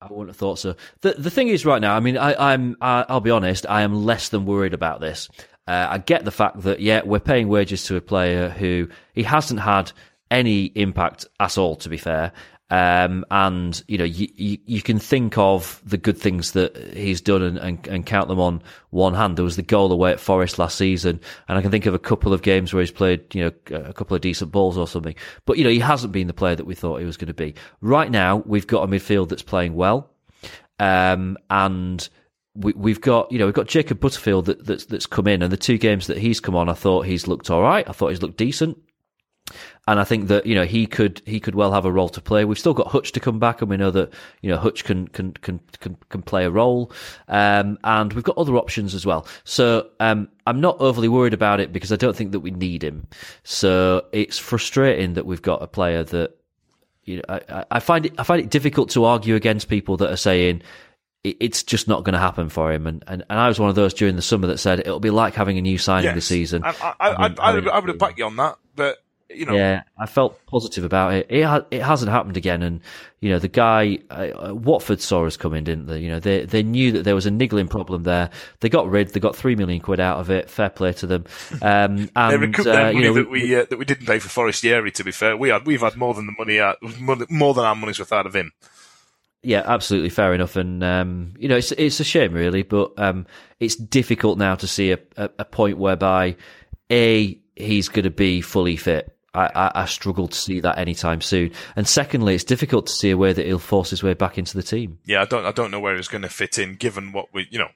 [0.00, 0.76] I wouldn't have thought so.
[1.00, 3.82] The the thing is, right now, I mean, I, I'm I, I'll be honest, I
[3.82, 5.28] am less than worried about this.
[5.68, 9.22] Uh, I get the fact that yeah, we're paying wages to a player who he
[9.22, 9.92] hasn't had
[10.30, 11.76] any impact at all.
[11.76, 12.32] To be fair,
[12.70, 17.20] um, and you know, you, you you can think of the good things that he's
[17.20, 19.36] done and, and, and count them on one hand.
[19.36, 21.98] There was the goal away at Forest last season, and I can think of a
[21.98, 25.16] couple of games where he's played, you know, a couple of decent balls or something.
[25.44, 27.34] But you know, he hasn't been the player that we thought he was going to
[27.34, 27.54] be.
[27.82, 30.10] Right now, we've got a midfield that's playing well,
[30.78, 32.08] um, and
[32.58, 35.52] we, we've got you know we've got Jacob Butterfield that, that's that's come in, and
[35.52, 37.88] the two games that he's come on, I thought he's looked all right.
[37.88, 38.78] I thought he's looked decent.
[39.86, 42.20] And I think that you know he could he could well have a role to
[42.20, 42.44] play.
[42.44, 45.08] We've still got Hutch to come back, and we know that you know Hutch can
[45.08, 46.92] can can can, can play a role.
[47.28, 49.26] Um, and we've got other options as well.
[49.44, 52.84] So um, I'm not overly worried about it because I don't think that we need
[52.84, 53.06] him.
[53.44, 56.36] So it's frustrating that we've got a player that
[57.04, 60.10] you know I, I- find it I find it difficult to argue against people that
[60.10, 60.60] are saying
[61.24, 62.86] it's just not going to happen for him.
[62.86, 65.10] And, and and I was one of those during the summer that said it'll be
[65.10, 66.62] like having a new signing this season.
[66.64, 68.98] I, I, I, Having- I, would, I would have backed you on that, but
[69.30, 71.26] you know, yeah, I felt positive about it.
[71.28, 72.80] It ha- it hasn't happened again, and
[73.20, 75.98] you know the guy uh, Watford saw us coming, didn't they?
[75.98, 78.30] You know they they knew that there was a niggling problem there.
[78.60, 79.10] They got rid.
[79.10, 80.48] They got three million quid out of it.
[80.48, 81.24] Fair play to them.
[81.60, 84.06] Um, and they recouped uh, their money you know, that we uh, that we didn't
[84.06, 84.90] pay for Forestieri.
[84.92, 86.78] To be fair, we had we've had more than the money out,
[87.28, 88.52] more than our money's worth out of him.
[89.42, 93.26] Yeah, absolutely fair enough, and um, you know it's it's a shame really, but um,
[93.60, 96.36] it's difficult now to see a, a, a point whereby
[96.90, 99.14] a he's going to be fully fit.
[99.34, 103.10] I, I, I struggle to see that anytime soon, and secondly, it's difficult to see
[103.10, 104.98] a way that he'll force his way back into the team.
[105.04, 107.46] Yeah, I don't I don't know where he's going to fit in, given what we
[107.50, 107.68] you know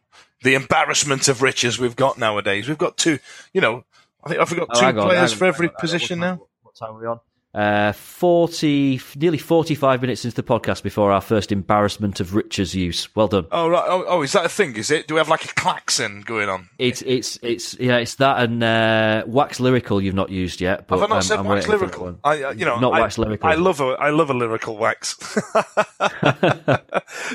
[0.43, 2.69] the embarrassment of riches we've got nowadays.
[2.69, 3.21] We've got two,
[3.53, 3.85] you know,
[4.25, 5.81] I think I've got Oh, two on, players on, for every on, hang on.
[5.81, 6.41] position What now.
[6.63, 7.21] What time are we on?
[7.55, 13.15] Uh, 40, nearly 45 minutes into the podcast before our first embarrassment of Richard's use.
[13.15, 13.47] Well done.
[13.53, 14.75] Oh right, oh, oh, is that a thing?
[14.77, 15.07] Is it?
[15.07, 16.71] Do we have like a klaxon going on?
[16.79, 20.87] It's, it's, it's, yeah, it's that and, uh, wax lyrical you've not used yet.
[20.87, 22.21] But Have I not um, said I'm wax waiting for that lyrical?
[22.25, 23.51] I, uh, you know, Not I, wax lyrical.
[23.51, 25.17] I love a, I love a lyrical wax.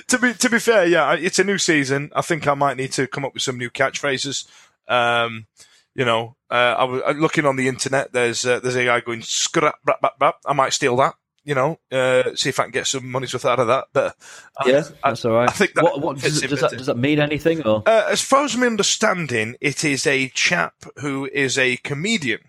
[0.08, 2.10] to be, to be fair, yeah, it's a new season.
[2.16, 4.48] I think I might need to come up with some new catchphrases.
[4.88, 5.46] Um,
[5.98, 8.14] you know, uh, I was uh, looking on the internet.
[8.14, 10.36] There's, uh, there's a guy going scrap, bap, bap, bap.
[10.46, 11.16] I might steal that.
[11.44, 13.88] You know, uh, see if I can get some money's worth out of that.
[13.94, 14.16] But
[14.58, 15.50] I- Yeah, I, that's all right.
[15.50, 17.64] I think that what, what, does, does, that, does that mean anything?
[17.66, 22.42] Or Uh, as far as my understanding, it is a chap who is a comedian.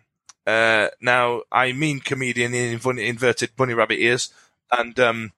[0.46, 4.32] Uh, now, I mean comedian in inverted bunny rabbit ears.
[4.76, 5.32] and um,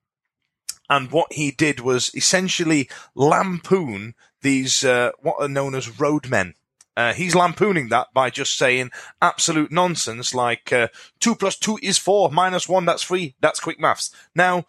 [0.89, 6.55] and what he did was essentially lampoon these uh, what are known as roadmen.
[7.01, 8.91] Uh, he's lampooning that by just saying
[9.23, 10.89] absolute nonsense like uh,
[11.19, 13.35] two plus two is four, minus one that's three.
[13.41, 14.15] That's quick maths.
[14.35, 14.67] Now,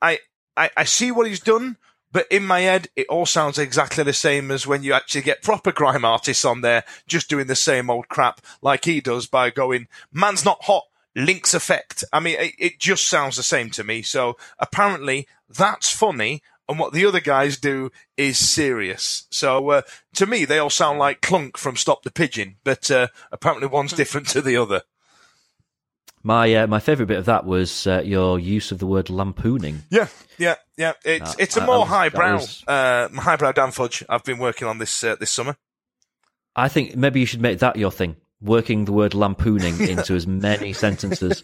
[0.00, 0.18] I,
[0.56, 1.76] I I see what he's done,
[2.10, 5.42] but in my head, it all sounds exactly the same as when you actually get
[5.42, 9.50] proper grime artists on there just doing the same old crap like he does by
[9.50, 10.84] going, man's not hot,
[11.14, 12.02] links effect.
[12.12, 14.02] I mean, it, it just sounds the same to me.
[14.02, 16.42] So apparently that's funny.
[16.72, 19.26] And what the other guys do is serious.
[19.30, 19.82] So uh,
[20.14, 23.92] to me, they all sound like Klunk from Stop the Pigeon, but uh, apparently one's
[23.92, 24.80] different to the other.
[26.22, 29.82] My uh, my favourite bit of that was uh, your use of the word lampooning.
[29.90, 30.06] Yeah,
[30.38, 30.94] yeah, yeah.
[31.04, 34.38] It's Uh, it's a more was- that highbrow was- uh, highbrow Dan Fudge I've been
[34.38, 35.56] working on this uh, this summer.
[36.56, 38.16] I think maybe you should make that your thing.
[38.42, 41.42] Working the word lampooning into as many sentences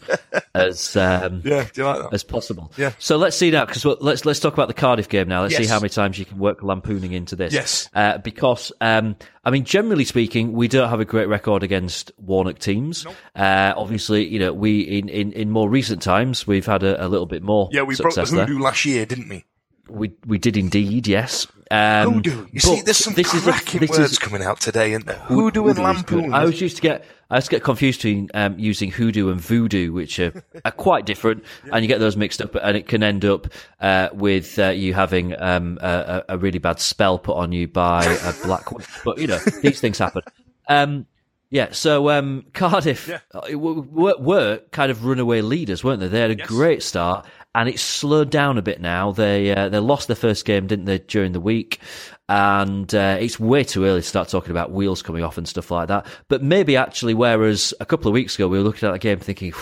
[0.53, 2.13] as um, Yeah, do you like that?
[2.13, 2.71] as possible.
[2.77, 2.91] Yeah.
[2.99, 5.43] So let's see now, because let's let's talk about the Cardiff game now.
[5.43, 7.53] Let's see how many times you can work lampooning into this.
[7.53, 7.89] Yes.
[7.93, 12.59] Uh, because um, I mean, generally speaking, we don't have a great record against Warnock
[12.59, 13.05] teams.
[13.35, 17.07] Uh, obviously, you know, we in, in, in more recent times we've had a, a
[17.07, 17.69] little bit more.
[17.71, 18.45] Yeah, we broke the success there.
[18.45, 19.45] hoodoo last year, didn't we?
[19.89, 21.47] We we did indeed, yes.
[21.71, 22.47] Um, Hoodoo.
[22.51, 25.17] You see, there's some this is cracking this words is- coming out today, isn't there?
[25.17, 25.83] Hoodoo, and Hoodoo is good.
[25.83, 26.33] lampoon.
[26.33, 29.39] I always used to get I used to get confused between um, using hoodoo and
[29.39, 33.03] voodoo, which are, are quite different, and you get those mixed up, and it can
[33.03, 33.47] end up
[33.81, 38.03] uh, with uh, you having um, a, a really bad spell put on you by
[38.03, 38.87] a black witch.
[39.05, 40.23] But you know these things happen.
[40.67, 41.05] Um,
[41.51, 43.19] yeah, so um, Cardiff Yeah.
[43.33, 46.07] uh, were, were kind of runaway leaders, weren't they?
[46.07, 47.25] They had a great start,
[47.55, 49.11] and it's slowed down a bit now.
[49.11, 51.79] They uh, they lost their first game, didn't they, during the week?
[52.27, 55.71] And uh, it's way too early to start talking about wheels coming off and stuff
[55.71, 56.05] like that.
[56.27, 59.19] But maybe actually, whereas a couple of weeks ago we were looking at that game
[59.19, 59.53] thinking.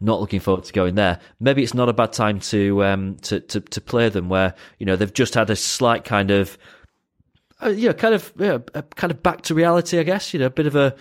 [0.00, 1.20] Not looking forward to going there.
[1.38, 4.86] Maybe it's not a bad time to um to, to, to play them where you
[4.86, 6.56] know they've just had a slight kind of
[7.62, 8.58] uh, you know, kind of, yeah,
[8.96, 10.34] kind of back to reality, I guess.
[10.34, 10.94] You know, a bit of a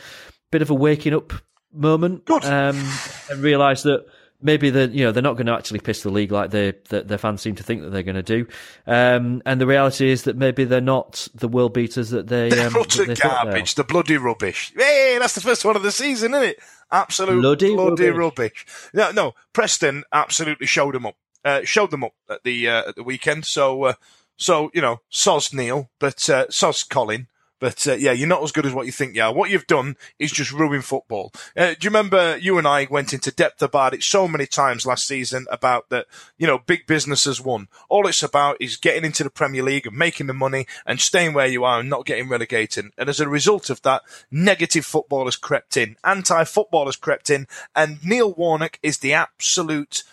[0.51, 1.33] bit of a waking up
[1.73, 2.81] moment, um,
[3.29, 4.05] and realise that
[4.45, 7.07] maybe they you know they're not going to actually piss the league like they that
[7.07, 8.47] their fans seem to think that they're going to do.
[8.87, 12.49] Um, and the reality is that maybe they're not the world beaters that they.
[12.49, 13.75] They're Um, utter they thought they garbage.
[13.75, 14.71] The bloody rubbish.
[14.77, 16.59] Hey, that's the first one of the season, isn't it?
[16.91, 18.65] Absolute bloody, Bloody rubbish.
[18.93, 19.33] No, no.
[19.51, 21.15] Preston absolutely showed them up.
[21.43, 23.45] Uh, showed them up at the uh, at the weekend.
[23.45, 23.93] So, uh,
[24.37, 27.27] so you know, soz Neil, but uh, soz Colin.
[27.65, 29.33] But uh, yeah, you're not as good as what you think you are.
[29.33, 31.33] What you've done is just ruin football.
[31.57, 34.85] Uh, do you remember you and I went into depth about it so many times
[34.85, 36.05] last season about that?
[36.37, 37.67] You know, big business has won.
[37.89, 41.33] All it's about is getting into the Premier League and making the money and staying
[41.33, 42.91] where you are and not getting relegated.
[42.99, 47.47] And as a result of that, negative football has crept in, anti-football has crept in,
[47.75, 50.03] and Neil Warnock is the absolute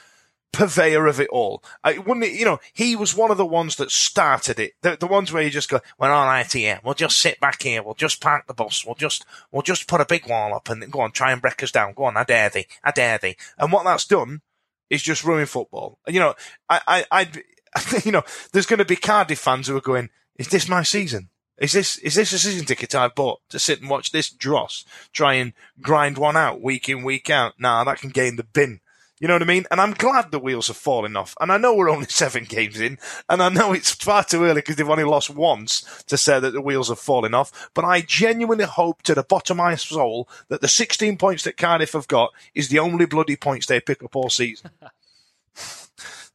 [0.53, 1.63] purveyor of it all.
[1.83, 4.75] Uh, I wouldn't, you know, he was one of the ones that started it.
[4.83, 6.81] The, the ones where you just go, "We're right here.
[6.85, 7.83] We'll just sit back here.
[7.83, 8.85] We'll just park the bus.
[8.85, 11.63] We'll just, we'll just put a big wall up and go on, try and break
[11.63, 11.95] us down.
[11.95, 14.43] Go on, I dare thee, I dare thee." And what that's done
[14.91, 15.99] is just ruin football.
[16.07, 16.35] You know,
[16.69, 17.43] I, I, I'd,
[18.05, 21.31] you know, there's going to be Cardiff fans who are going, "Is this my season?"
[21.59, 24.85] Is this is this a season ticket I've bought to sit and watch this dross
[25.13, 27.55] try and grind one out week in week out?
[27.59, 28.81] Nah, that can get in the bin.
[29.23, 29.67] You know what I mean?
[29.71, 31.37] And I'm glad the wheels are falling off.
[31.41, 32.99] And I know we're only seven games in,
[33.29, 36.51] and I know it's far too early because they've only lost once to say that
[36.51, 37.71] the wheels are falling off.
[37.73, 41.57] But I genuinely hope to the bottom of my soul that the 16 points that
[41.57, 44.71] Cardiff have got is the only bloody points they pick up all season.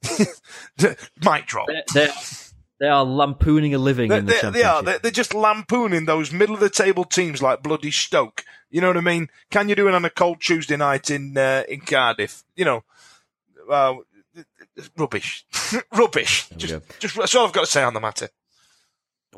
[1.25, 1.67] Mic drop.
[1.67, 2.13] They're, they're,
[2.80, 4.84] they are lampooning a living They, in the they, they are.
[4.84, 8.43] They're, they're just lampooning those middle of the table teams like bloody Stoke.
[8.69, 9.30] You know what I mean?
[9.49, 12.43] Can you do it on a cold Tuesday night in uh, in Cardiff?
[12.55, 12.84] You know,
[13.69, 13.95] uh,
[14.97, 15.45] rubbish,
[15.93, 16.49] rubbish.
[16.57, 18.30] Just, just that's all I've got to say on the matter.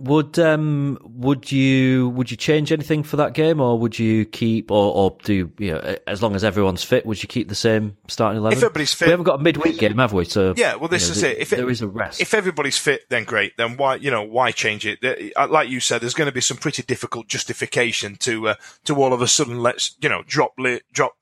[0.02, 4.72] Would um would you would you change anything for that game, or would you keep,
[4.72, 7.97] or or do you know as long as everyone's fit, would you keep the same
[8.08, 8.58] starting eleven?
[8.58, 10.26] If everybody's fit- we haven't got a midweek game, have we?
[10.26, 11.38] So Yeah, well, this you know, is there- it.
[11.39, 12.22] If there is a rest.
[12.22, 13.58] If everybody's fit, then great.
[13.58, 15.00] Then why, you know, why change it?
[15.36, 18.54] Uh, Like you said, there's going to be some pretty difficult justification to uh,
[18.86, 20.54] to all of a sudden let's you know drop
[20.93, 21.14] drop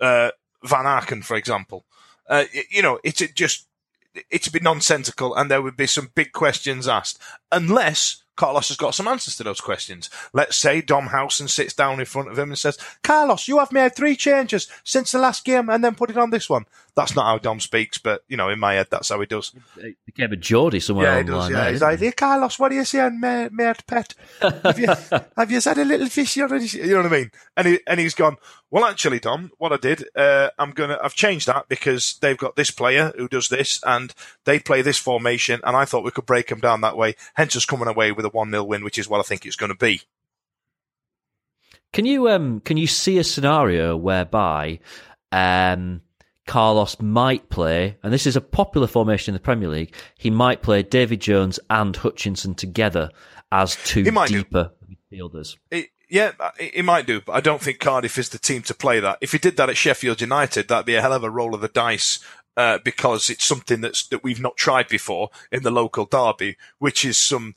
[0.00, 0.30] uh,
[0.64, 1.84] Van Aken, for example.
[2.28, 3.66] Uh, you know, it's it just
[4.30, 8.94] it'd be nonsensical, and there would be some big questions asked, unless Carlos has got
[8.94, 10.08] some answers to those questions.
[10.32, 13.72] Let's say Dom Howson sits down in front of him and says, Carlos, you have
[13.72, 16.64] made three changes since the last game and then put it on this one.
[16.94, 19.52] That's not how Dom speaks, but, you know, in my head, that's how he does.
[19.78, 21.40] It became a Geordie somewhere Yeah, he online.
[21.40, 21.50] does.
[21.50, 24.14] Yeah, he's like, hey, Carlos, what are you saying, mate, mate pet?
[24.42, 24.86] Have you,
[25.36, 26.66] have you had a little fish already?
[26.66, 27.30] You know what I mean?
[27.56, 28.36] And he, and he's gone.
[28.70, 32.56] Well, actually, Dom, what I did, uh, I'm gonna, I've changed that because they've got
[32.56, 34.14] this player who does this, and
[34.44, 37.14] they play this formation, and I thought we could break them down that way.
[37.34, 39.56] Hence, us coming away with a one 0 win, which is what I think it's
[39.56, 40.02] going to be.
[41.92, 44.78] Can you um can you see a scenario whereby
[45.30, 46.00] um
[46.46, 49.94] Carlos might play, and this is a popular formation in the Premier League.
[50.18, 53.10] He might play David Jones and Hutchinson together
[53.52, 54.42] as two He might do.
[54.42, 55.56] deeper midfielders.
[55.70, 58.74] It, yeah, it, it might do, but I don't think Cardiff is the team to
[58.74, 59.18] play that.
[59.20, 61.60] If he did that at Sheffield United, that'd be a hell of a roll of
[61.60, 62.18] the dice.
[62.54, 67.02] Uh, because it's something that's that we've not tried before in the local derby, which
[67.02, 67.54] is some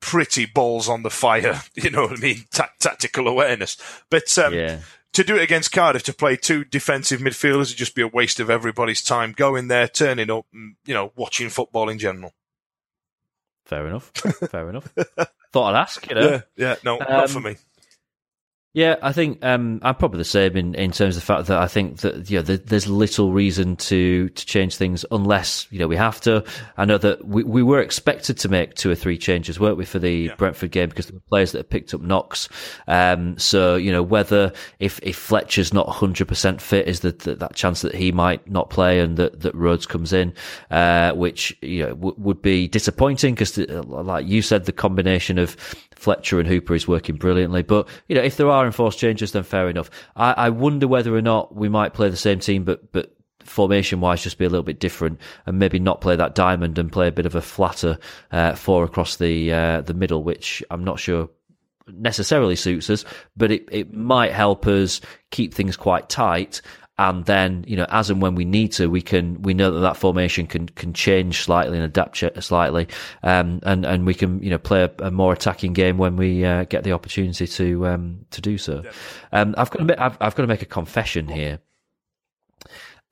[0.00, 3.76] pretty balls on the fire, you know what I mean, Ta- tactical awareness.
[4.10, 4.80] But um, Yeah.
[5.14, 8.40] to do it against Cardiff, to play two defensive midfielders, would just be a waste
[8.40, 12.32] of everybody's time going there, turning up, and, you know, watching football in general.
[13.64, 14.10] Fair enough.
[14.50, 14.88] Fair enough.
[15.52, 16.30] Thought I'd ask, you know.
[16.30, 17.56] Yeah, yeah, no, not for Um, me.
[18.78, 21.58] Yeah, I think um, I'm probably the same in, in terms of the fact that
[21.58, 25.80] I think that you know, there, there's little reason to to change things unless you
[25.80, 26.44] know we have to.
[26.76, 29.84] I know that we, we were expected to make two or three changes, weren't we,
[29.84, 32.48] for the Brentford game because there were players that had picked up knocks.
[32.86, 37.40] Um, so you know whether if if Fletcher's not 100 percent fit, is that that
[37.40, 40.32] that chance that he might not play and that that Rhodes comes in,
[40.70, 45.56] uh, which you know w- would be disappointing because like you said, the combination of
[45.96, 47.62] Fletcher and Hooper is working brilliantly.
[47.62, 49.90] But you know, if there are enforced changes, then fair enough.
[50.14, 54.00] I, I wonder whether or not we might play the same team, but but formation
[54.00, 57.08] wise, just be a little bit different, and maybe not play that diamond and play
[57.08, 57.98] a bit of a flatter
[58.30, 61.28] uh, four across the uh, the middle, which I'm not sure
[61.88, 63.04] necessarily suits us,
[63.36, 65.00] but it, it might help us
[65.30, 66.60] keep things quite tight.
[66.98, 69.80] And then, you know, as and when we need to, we can, we know that
[69.80, 72.88] that formation can, can change slightly and adapt slightly.
[73.22, 76.44] Um, and, and we can, you know, play a, a more attacking game when we,
[76.44, 78.82] uh, get the opportunity to, um, to do so.
[79.32, 81.60] Um, I've got to, I've, I've got to make a confession here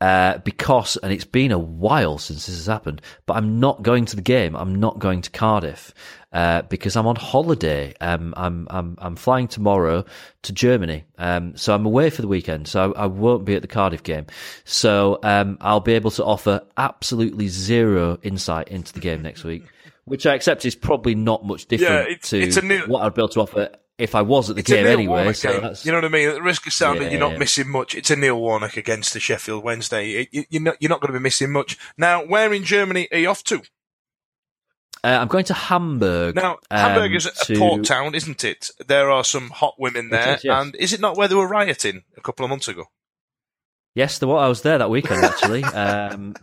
[0.00, 4.04] uh, because, and it's been a while since this has happened, but I'm not going
[4.06, 4.54] to the game.
[4.54, 5.94] I'm not going to Cardiff
[6.32, 7.94] uh, because I'm on holiday.
[8.00, 10.04] Um, I'm I'm I'm flying tomorrow
[10.42, 12.68] to Germany, um, so I'm away for the weekend.
[12.68, 14.26] So I, I won't be at the Cardiff game.
[14.64, 19.64] So um, I'll be able to offer absolutely zero insight into the game next week,
[20.04, 23.22] which I accept is probably not much different it's- to it's new- what I'd be
[23.22, 25.32] able to offer if I was at the It's game anyway.
[25.32, 25.74] So game.
[25.82, 26.28] You know what I mean?
[26.28, 27.18] At the risk of sounding you're Yeah.
[27.30, 30.10] not missing much, it's a Neil Warnock against the Sheffield Wednesday.
[30.22, 31.78] It- you- You're not, you're not going to be missing much.
[31.96, 33.62] Now, where in Germany are you off to?
[35.04, 36.34] uh, I'm going to Hamburg.
[36.34, 38.70] Now, um, Hamburg is a to- port town, isn't it?
[38.86, 40.60] There are some hot women there, is, yes.
[40.62, 42.86] and is it not where they were rioting a couple of months ago?
[43.94, 45.62] Yes, the I was there that weekend actually.
[45.64, 46.34] um,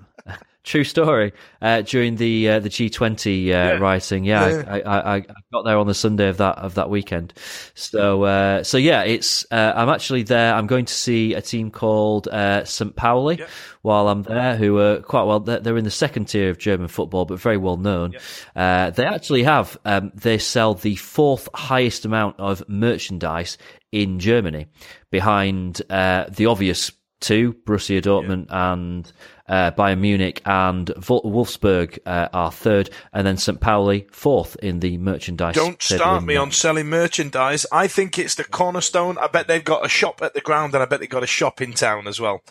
[0.64, 1.34] true story.
[1.62, 4.64] Uh, during the uh, the G20 uh, rioting, yeah, Yeah.
[4.68, 7.34] I, I, I got there on the Sunday of that of that weekend.
[7.76, 10.54] So uh, so yeah, it's uh, I'm actually there.
[10.54, 12.96] I'm going to see a team called uh, St.
[12.96, 13.38] Pauli
[13.82, 15.40] while I'm there, who are quite well.
[15.40, 18.14] They're, they're in the second tier of German football, but very well known.
[18.56, 23.58] Uh, they actually have um, they sell the fourth highest amount of merchandise
[23.92, 24.68] in Germany,
[25.12, 29.12] behind uh, the obvious two, Borussia Dortmund and
[29.48, 33.60] uh, Bayern Munich, and Wolfsburg uh, are third, and then St.
[33.60, 35.56] Pauli fourth in the merchandise.
[35.56, 37.66] Don't start me on selling merchandise.
[37.72, 39.18] I think it's the cornerstone.
[39.18, 41.28] I bet they've got a shop at the ground, and I bet they've got a
[41.28, 42.42] shop in town as well.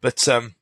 [0.00, 0.54] But um,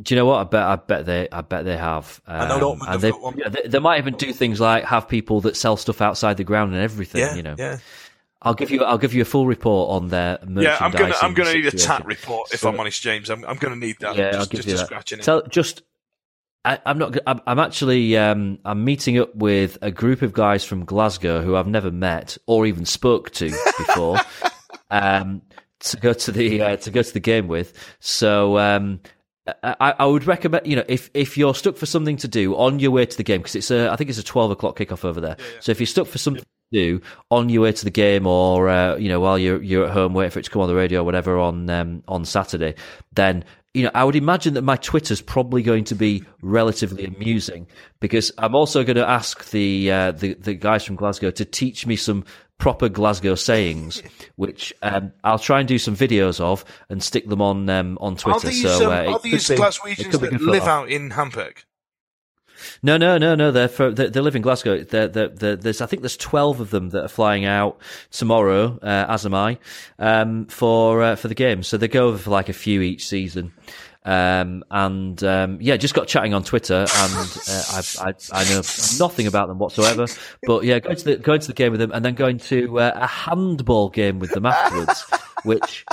[0.00, 0.40] Do you know what?
[0.40, 0.62] I bet.
[0.62, 1.28] I bet they.
[1.30, 2.20] I bet they have.
[2.26, 3.38] Um, know Dortmund have and they, got one.
[3.38, 6.44] yeah, they, they might even do things like have people that sell stuff outside the
[6.44, 7.20] ground and everything.
[7.20, 7.54] yeah, you know.
[7.56, 7.78] yeah,
[8.42, 8.82] I'll give you.
[8.84, 10.62] I'll give you a full report on their merchandise.
[10.64, 10.78] yeah.
[10.80, 13.28] I'm gonna, I'm gonna need a tat report if So- I'm honest, James.
[13.28, 14.16] I'm, I'm gonna need that.
[14.16, 14.86] Yeah, just, I'll give just you to that.
[14.86, 15.22] scratch in it.
[15.24, 15.82] Tell, just,
[16.64, 17.16] I, I'm not.
[17.26, 18.16] I'm, I'm actually.
[18.16, 22.38] Um, I'm meeting up with a group of guys from Glasgow who I've never met
[22.46, 24.18] or even spoke to before.
[24.90, 25.42] um,
[25.80, 27.72] to go to the uh, to go to the game with.
[28.00, 28.58] So.
[28.58, 29.00] Um,
[29.62, 32.78] I, I would recommend, you know, if, if you're stuck for something to do on
[32.78, 35.04] your way to the game, because it's a, I think it's a 12 o'clock kickoff
[35.04, 35.36] over there.
[35.60, 38.68] So if you're stuck for something to do on your way to the game or,
[38.68, 40.74] uh, you know, while you're, you're at home waiting for it to come on the
[40.74, 42.74] radio or whatever on, um, on Saturday,
[43.12, 43.44] then,
[43.74, 47.66] you know, I would imagine that my Twitter's probably going to be relatively amusing
[48.00, 51.86] because I'm also going to ask the, uh, the, the guys from Glasgow to teach
[51.86, 52.24] me some
[52.58, 54.02] proper Glasgow sayings,
[54.36, 58.14] which, um, I'll try and do some videos of and stick them on, um, on
[58.14, 58.48] Are Twitter.
[58.48, 60.68] these, so, uh, are these be- Glaswegians that live fun.
[60.68, 61.62] out in Hamburg?
[62.82, 63.50] No, no, no, no.
[63.50, 64.82] They're for, they, they live in Glasgow.
[64.82, 67.78] They're, they're, they're, there's I think there's twelve of them that are flying out
[68.10, 69.58] tomorrow, uh, as am I,
[69.98, 71.62] um, for uh, for the game.
[71.62, 73.52] So they go over for like a few each season.
[74.02, 76.88] Um, and um, yeah, just got chatting on Twitter, and
[77.48, 78.62] uh, I, I, I know
[78.98, 80.06] nothing about them whatsoever.
[80.46, 82.80] But yeah, going to the going to the game with them, and then going to
[82.80, 85.04] uh, a handball game with them afterwards,
[85.44, 85.84] which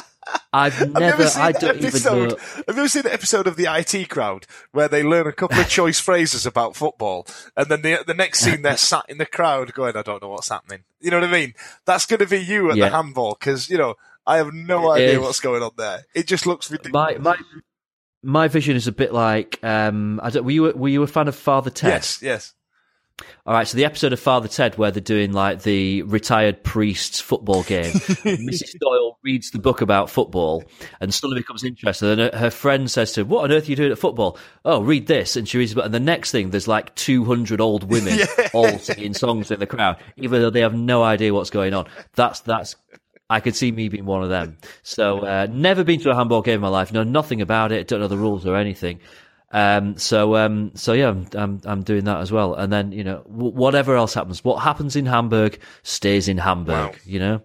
[0.58, 2.38] I've never, Have you ever seen I the don't even episode, know.
[2.38, 5.60] Have you ever seen an episode of the IT crowd where they learn a couple
[5.60, 9.26] of choice phrases about football, and then the the next scene they're sat in the
[9.26, 11.54] crowd going, "I don't know what's happening." You know what I mean?
[11.86, 12.90] That's going to be you at Yeah.
[12.90, 13.96] the handball because you know
[14.26, 16.06] I have no idea what's going on there.
[16.16, 17.20] It just looks ridiculous.
[17.20, 17.38] My my
[18.24, 21.08] my vision is a bit like um, I don't, were you a- were you a
[21.08, 21.92] fan of Father Ted?
[21.92, 22.54] yes, yes.
[23.48, 27.20] All right, so the episode of Father Ted where they're doing like the retired priest's
[27.20, 27.86] football game.
[27.94, 28.78] Mrs.
[28.80, 30.64] Doyle reads the book about football
[31.02, 32.20] and suddenly becomes interested.
[32.20, 34.82] And her- friend says to her, "What on earth are you doing at football?" Oh,
[34.82, 35.72] read this, and she reads.
[35.72, 35.86] the book.
[35.86, 38.20] And the next thing, there's like 200 old women
[38.54, 41.88] all singing songs in the crowd, even though they have no idea what's going on.
[42.16, 42.76] That's that's.
[43.30, 44.58] I could see me being one of them.
[44.84, 46.94] So, uh, never been to a handball game in my life.
[46.94, 47.88] Know nothing about it.
[47.88, 49.00] Don't know the rules or anything.
[49.52, 52.54] Um, so, um, so yeah, I'm, I'm, I'm doing that as well.
[52.56, 56.92] And then, you know, w- whatever else happens, what happens in Hamburg stays in Hamburg,
[56.94, 57.00] Wow.
[57.06, 57.42] you know?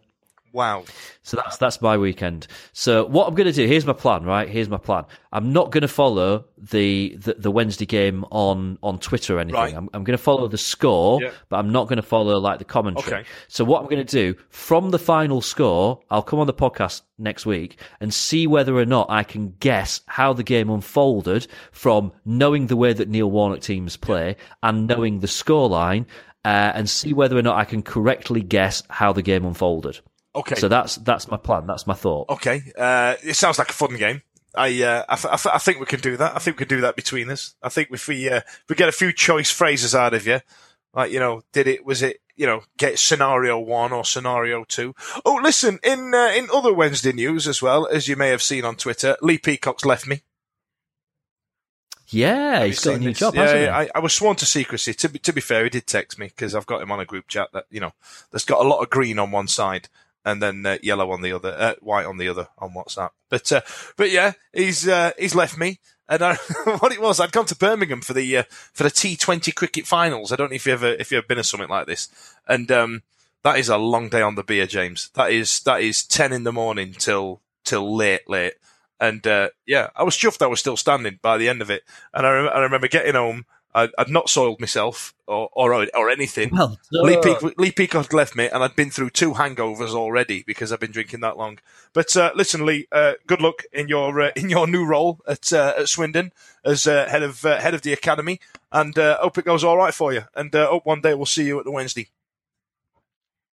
[0.53, 0.85] Wow.
[1.23, 2.47] So that's that's my weekend.
[2.73, 4.25] So what I'm going to do here's my plan.
[4.25, 5.05] Right, here's my plan.
[5.33, 9.59] I'm not going to follow the, the the Wednesday game on on Twitter or anything.
[9.61, 9.75] Right.
[9.75, 11.31] I'm, I'm going to follow the score, Yeah.
[11.49, 13.21] but I'm not going to follow like the commentary.
[13.21, 13.29] Okay.
[13.49, 17.03] So what I'm going to do from the final score, I'll come on the podcast
[17.19, 22.13] next week and see whether or not I can guess how the game unfolded from
[22.25, 26.05] knowing the way that Neil Warnock teams play and knowing the scoreline,
[26.45, 30.01] uh, and see whether or not I can correctly guess how the game unfolded.
[30.35, 30.55] Okay.
[30.55, 31.67] So that's that's my plan.
[31.67, 32.29] That's my thought.
[32.31, 32.63] Okay.
[32.77, 34.23] Uh, it sounds like a fun game.
[34.55, 36.37] I, uh, I, th- I, th- I think we can do that.
[36.37, 37.55] I think we can do that between us.
[37.63, 40.41] I think if we, uh, if we get a few choice phrases out of you,
[40.93, 44.95] like, you know, did it, was it, you know, get scenario one or scenario two?
[45.25, 48.67] Oh, listen, in, uh, in other Wednesday news as well, as you may have seen
[48.67, 50.21] on Twitter, Lee Peacock's left me.
[52.09, 53.19] Yeah, Have he's got a new this?
[53.21, 53.65] job, Yeah, hasn't he?
[53.65, 54.93] yeah, I, I was sworn to secrecy.
[54.93, 57.07] To be, to be fair, he did text me because I've got him on a
[57.07, 57.93] group chat that, you know,
[58.31, 59.89] that's got a lot of green on one side
[60.25, 63.11] and then uh, yellow on the other, uh, white on the other on WhatsApp.
[63.29, 63.61] But, uh,
[63.97, 65.81] but yeah, he's, uh, he's left me.
[66.09, 66.35] And I,
[66.79, 68.43] what it was, I'd gone to Birmingham for the, uh,
[68.73, 70.33] for the T20 cricket finals.
[70.33, 72.09] I don't know if you ever, if you've ever been to something like this.
[72.47, 73.03] And, um,
[73.43, 75.11] that is a long day on the beer, James.
[75.15, 78.55] That is, that is 10 in the morning till, till late, late.
[79.01, 81.83] And, uh, yeah, I was chuffed I was still standing by the end of it.
[82.15, 83.47] And I, I remember getting home.
[83.75, 86.51] I, I'd not soiled myself or, or, or anything.
[86.53, 87.23] Well Lee, done.
[87.23, 90.91] Peacock, Lee Peacock left me, and I'd been through two hangovers already because I've been
[90.91, 91.59] drinking that long.
[91.93, 95.53] But uh, listen, Lee, uh, good luck in your uh, in your new role at
[95.53, 96.33] uh, at Swindon
[96.65, 99.77] as uh, head of uh, head of the academy, and uh, hope it goes all
[99.77, 100.23] right for you.
[100.35, 102.09] And uh, hope one day we'll see you at the Wednesday.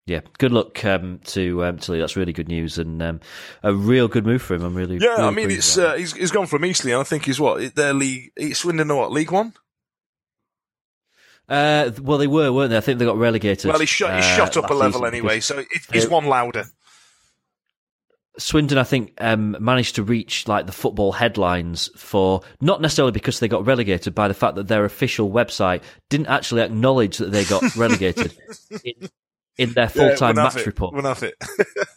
[0.07, 1.99] Yeah, good luck um, to um, to Lee.
[1.99, 3.19] That's really good news and um,
[3.63, 4.63] a real good move for him.
[4.63, 7.03] I'm really Yeah, really I mean it's uh, he's he's gone from Eastleigh, and I
[7.03, 8.31] think he's what their league.
[8.53, 9.53] Swindon are what League One.
[11.47, 12.77] Uh, well, they were, weren't they?
[12.77, 13.69] I think they got relegated.
[13.69, 16.09] Well, he shot he uh, shot up a level season anyway, so it, he's Uh,
[16.09, 16.65] one louder.
[18.37, 23.39] Swindon, I think, um, managed to reach like the football headlines for not necessarily because
[23.39, 27.45] they got relegated, by the fact that their official website didn't actually acknowledge that they
[27.45, 28.35] got relegated
[28.83, 29.09] in,
[29.57, 30.93] in their full time Yeah, match it, report.
[30.93, 31.35] wouldn't have it.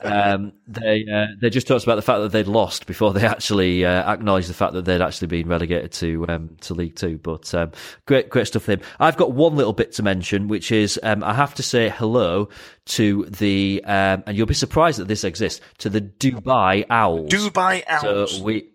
[0.01, 3.85] Um, they uh, they just talked about the fact that they'd lost before they actually
[3.85, 7.19] uh, acknowledged the fact that they'd actually been relegated to um, to League Two.
[7.19, 7.73] But um,
[8.07, 8.87] great great stuff for them.
[9.01, 12.49] I've got one little bit to mention, which is um, I have to say hello
[12.87, 17.31] to the um, and you'll be surprised that this exists to the Dubai Owls.
[17.31, 18.37] Dubai Owls.
[18.39, 18.71] So we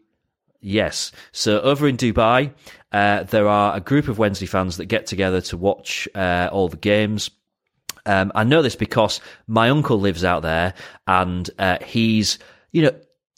[0.66, 1.12] Yes.
[1.34, 2.54] So over in Dubai,
[2.94, 6.70] uh, there are a group of Wednesday fans that get together to watch uh, all
[6.70, 7.30] the games.
[8.06, 10.74] Um, I know this because my uncle lives out there,
[11.08, 12.40] and uh, he's
[12.72, 12.92] you know.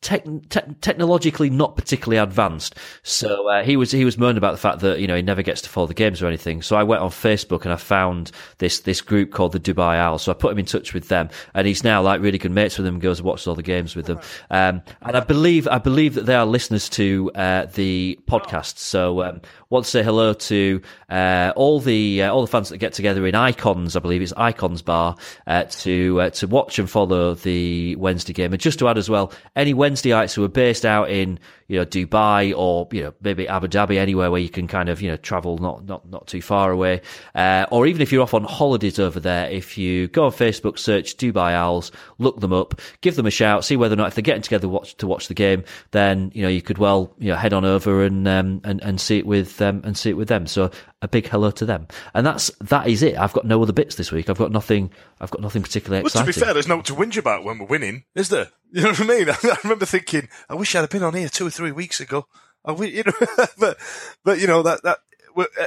[0.05, 4.59] Tech, te- technologically not particularly advanced, so uh, he was he was moaning about the
[4.59, 6.61] fact that you know he never gets to follow the games or anything.
[6.61, 8.29] So I went on Facebook and I found
[8.59, 10.21] this this group called the Dubai Owls.
[10.21, 12.77] So I put him in touch with them, and he's now like really good mates
[12.77, 12.95] with them.
[12.95, 14.19] and Goes and watches all the games with them,
[14.51, 18.77] um, and I believe I believe that they are listeners to uh, the podcast.
[18.77, 19.41] So um,
[19.71, 23.25] want to say hello to uh, all the uh, all the fans that get together
[23.25, 23.95] in Icons.
[23.95, 25.15] I believe it's Icons Bar
[25.47, 28.53] uh, to uh, to watch and follow the Wednesday game.
[28.53, 31.79] And just to add as well, any Wednesday Wednesdayites who are based out in you
[31.79, 35.09] know Dubai or you know maybe Abu Dhabi, anywhere where you can kind of you
[35.09, 37.01] know travel not not not too far away,
[37.33, 40.77] uh, or even if you're off on holidays over there, if you go on Facebook,
[40.77, 44.15] search Dubai Owls, look them up, give them a shout, see whether or not if
[44.15, 47.29] they're getting together watch, to watch the game, then you know you could well you
[47.31, 50.17] know head on over and um, and and see it with um, and see it
[50.17, 50.45] with them.
[50.45, 50.69] So
[51.01, 53.17] a big hello to them, and that's that is it.
[53.17, 54.29] I've got no other bits this week.
[54.29, 54.91] I've got nothing.
[55.19, 56.31] I've got nothing particularly Well, exciting.
[56.33, 58.49] to be fair, there's nothing to whinge about when we're winning, is there?
[58.75, 59.29] You know what I mean?
[59.43, 62.27] I remember thinking, I wish I'd have been on here two or three weeks ago.
[62.65, 63.13] I, you know,
[63.57, 63.77] but
[64.25, 64.97] but you know that that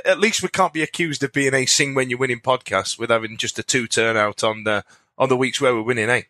[0.05, 3.09] at least we can't be accused of being a sing when you're winning podcast with
[3.09, 4.85] having just a two turnout on the
[5.17, 6.23] on the weeks where we're winning, eh?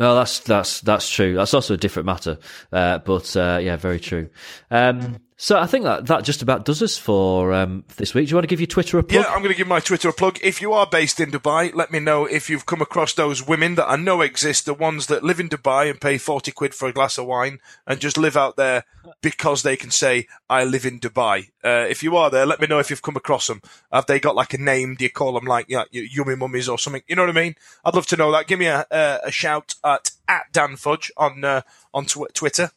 [0.00, 1.36] No, that's that's that's true.
[1.36, 2.38] That's also a different matter,
[2.72, 4.30] uh, but uh, yeah, very true.
[4.68, 8.26] Um, so I think that that just about does us for um, this week.
[8.26, 9.24] Do you want to give your Twitter a plug?
[9.24, 10.38] Yeah, I'm going to give my Twitter a plug.
[10.42, 13.74] If you are based in Dubai, let me know if you've come across those women
[13.74, 16.88] that I know exist, the ones that live in Dubai and pay 40 quid for
[16.88, 18.84] a glass of wine and just live out there
[19.20, 21.50] because they can say, I live in Dubai.
[21.62, 23.60] Uh, if you are there, let me know if you've come across them.
[23.92, 24.94] Have they got like a name?
[24.94, 27.02] Do you call them like yeah, yummy mummies or something?
[27.08, 27.56] You know what I mean?
[27.84, 28.46] I'd love to know that.
[28.46, 31.60] Give me a, a, a shout at, at Dan Fudge on, uh,
[31.92, 32.70] on tw- Twitter.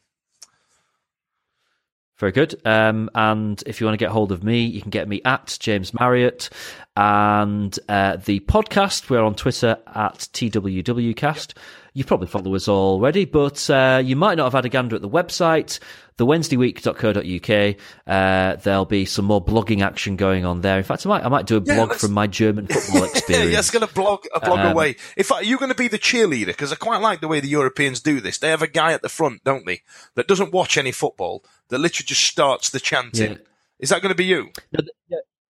[2.20, 2.60] Very good.
[2.66, 5.56] Um, and if you want to get hold of me, you can get me at
[5.58, 6.50] James Marriott.
[6.94, 11.54] And uh, the podcast, we're on Twitter at TWWcast.
[11.92, 15.02] You probably follow us already, but uh, you might not have had a gander at
[15.02, 15.80] the website,
[16.18, 17.76] thewednesdayweek.co.uk.
[18.06, 20.78] Uh, there'll be some more blogging action going on there.
[20.78, 23.50] In fact, I might I might do a Yeah, blog from my German football experience.
[23.50, 24.96] Yeah, yes, going to blog a blog Um, away.
[25.16, 26.46] If are you going to be the cheerleader?
[26.46, 28.38] Because I quite like the way the Europeans do this.
[28.38, 29.80] They have a guy at the front, don't they,
[30.14, 33.32] that doesn't watch any football, that literally just starts the chanting.
[33.32, 33.38] Yeah.
[33.78, 34.50] Is that going to be you?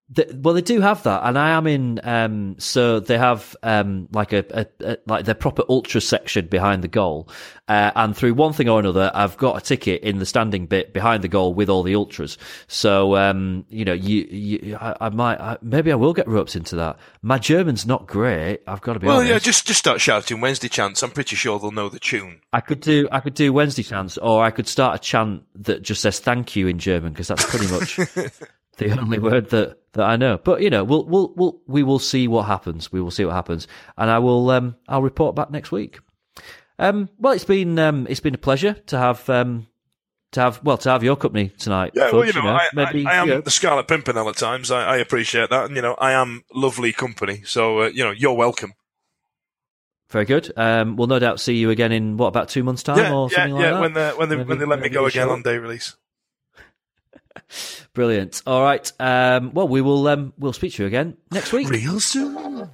[0.08, 2.00] The, well, they do have that, and I am in.
[2.04, 6.84] Um, so they have um, like a, a, a like their proper ultra section behind
[6.84, 7.28] the goal,
[7.68, 10.94] uh, and through one thing or another, I've got a ticket in the standing bit
[10.94, 12.38] behind the goal with all the ultras.
[12.68, 16.56] So um, you know, you, you I, I might I, maybe I will get roped
[16.56, 17.00] into that.
[17.24, 18.60] My German's not great.
[18.68, 19.32] I've got to be Well, honest.
[19.32, 21.02] yeah, just just start shouting Wednesday chants.
[21.02, 22.42] I'm pretty sure they'll know the tune.
[22.54, 25.82] I could do I could do Wednesday chants, or I could start a chant that
[25.82, 27.96] just says "thank you" in German because that's pretty much
[28.78, 30.38] the only word that, that I know.
[30.38, 32.92] But you know, we'll we'll we'll we will see what happens.
[32.92, 33.68] We will see what happens,
[33.98, 36.00] and I will um I'll report back next week.
[36.78, 39.68] Um, well, it's been um it's been a pleasure to have um
[40.34, 41.94] to have well to have your company tonight.
[41.96, 44.28] Yeah, well, you Fudge, know, I, maybe I, I am you know, the Scarlet Pimpernel
[44.30, 44.70] at times.
[44.72, 47.44] I, I appreciate that, and you know, I am lovely company.
[47.46, 48.74] So uh, you know, you're welcome.
[50.10, 50.52] very good.
[50.58, 53.30] Um, we'll no doubt see you again in what about two months' time yeah, or
[53.32, 53.70] yeah, something like yeah.
[53.72, 53.76] that.
[53.76, 55.96] Yeah, when they when they Maybe- when they let me go again on day release.
[57.94, 58.42] Brilliant.
[58.46, 58.92] All right.
[59.00, 61.70] Um, well, we will um, we'll speak to you again next week.
[61.70, 62.70] Real soon.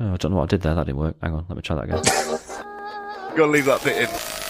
[0.00, 0.74] Oh, I don't know what I did there.
[0.74, 1.16] That didn't work.
[1.22, 2.02] Hang on, let me try that again.
[3.36, 4.41] Got to leave that bit in.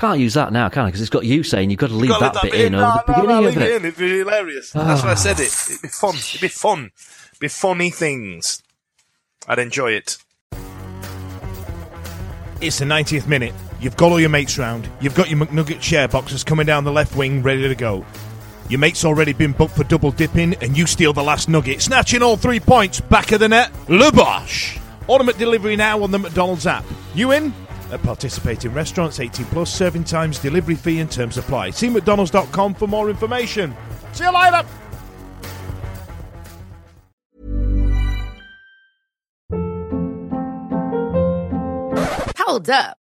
[0.00, 0.86] Can't use that now, can I?
[0.86, 2.78] Because it's got you saying you've got to leave Gotta that leave bit in No,
[2.78, 3.62] over the no, beginning no, of leave it.
[3.62, 3.84] it in.
[3.84, 4.70] It'd be hilarious.
[4.72, 5.52] That's why I said it.
[5.70, 6.14] It'd be fun.
[6.14, 6.90] It'd be fun.
[7.28, 8.62] It'd be funny things.
[9.46, 10.16] I'd enjoy it.
[12.60, 13.54] It's the 90th minute.
[13.80, 14.88] You've got all your mates round.
[15.00, 18.04] You've got your McNugget share boxes coming down the left wing ready to go.
[18.68, 22.22] Your mate's already been booked for double dipping, and you steal the last nugget, snatching
[22.22, 23.70] all three points back of the net.
[23.88, 24.78] Le Bosch!
[25.08, 26.84] Automatic delivery now on the McDonald's app.
[27.14, 27.52] You in?
[27.90, 31.70] At participating restaurants, 18 plus, serving times, delivery fee, and terms apply.
[31.70, 33.74] See McDonald's.com for more information.
[34.12, 34.64] See you later!
[42.36, 42.99] Hold up.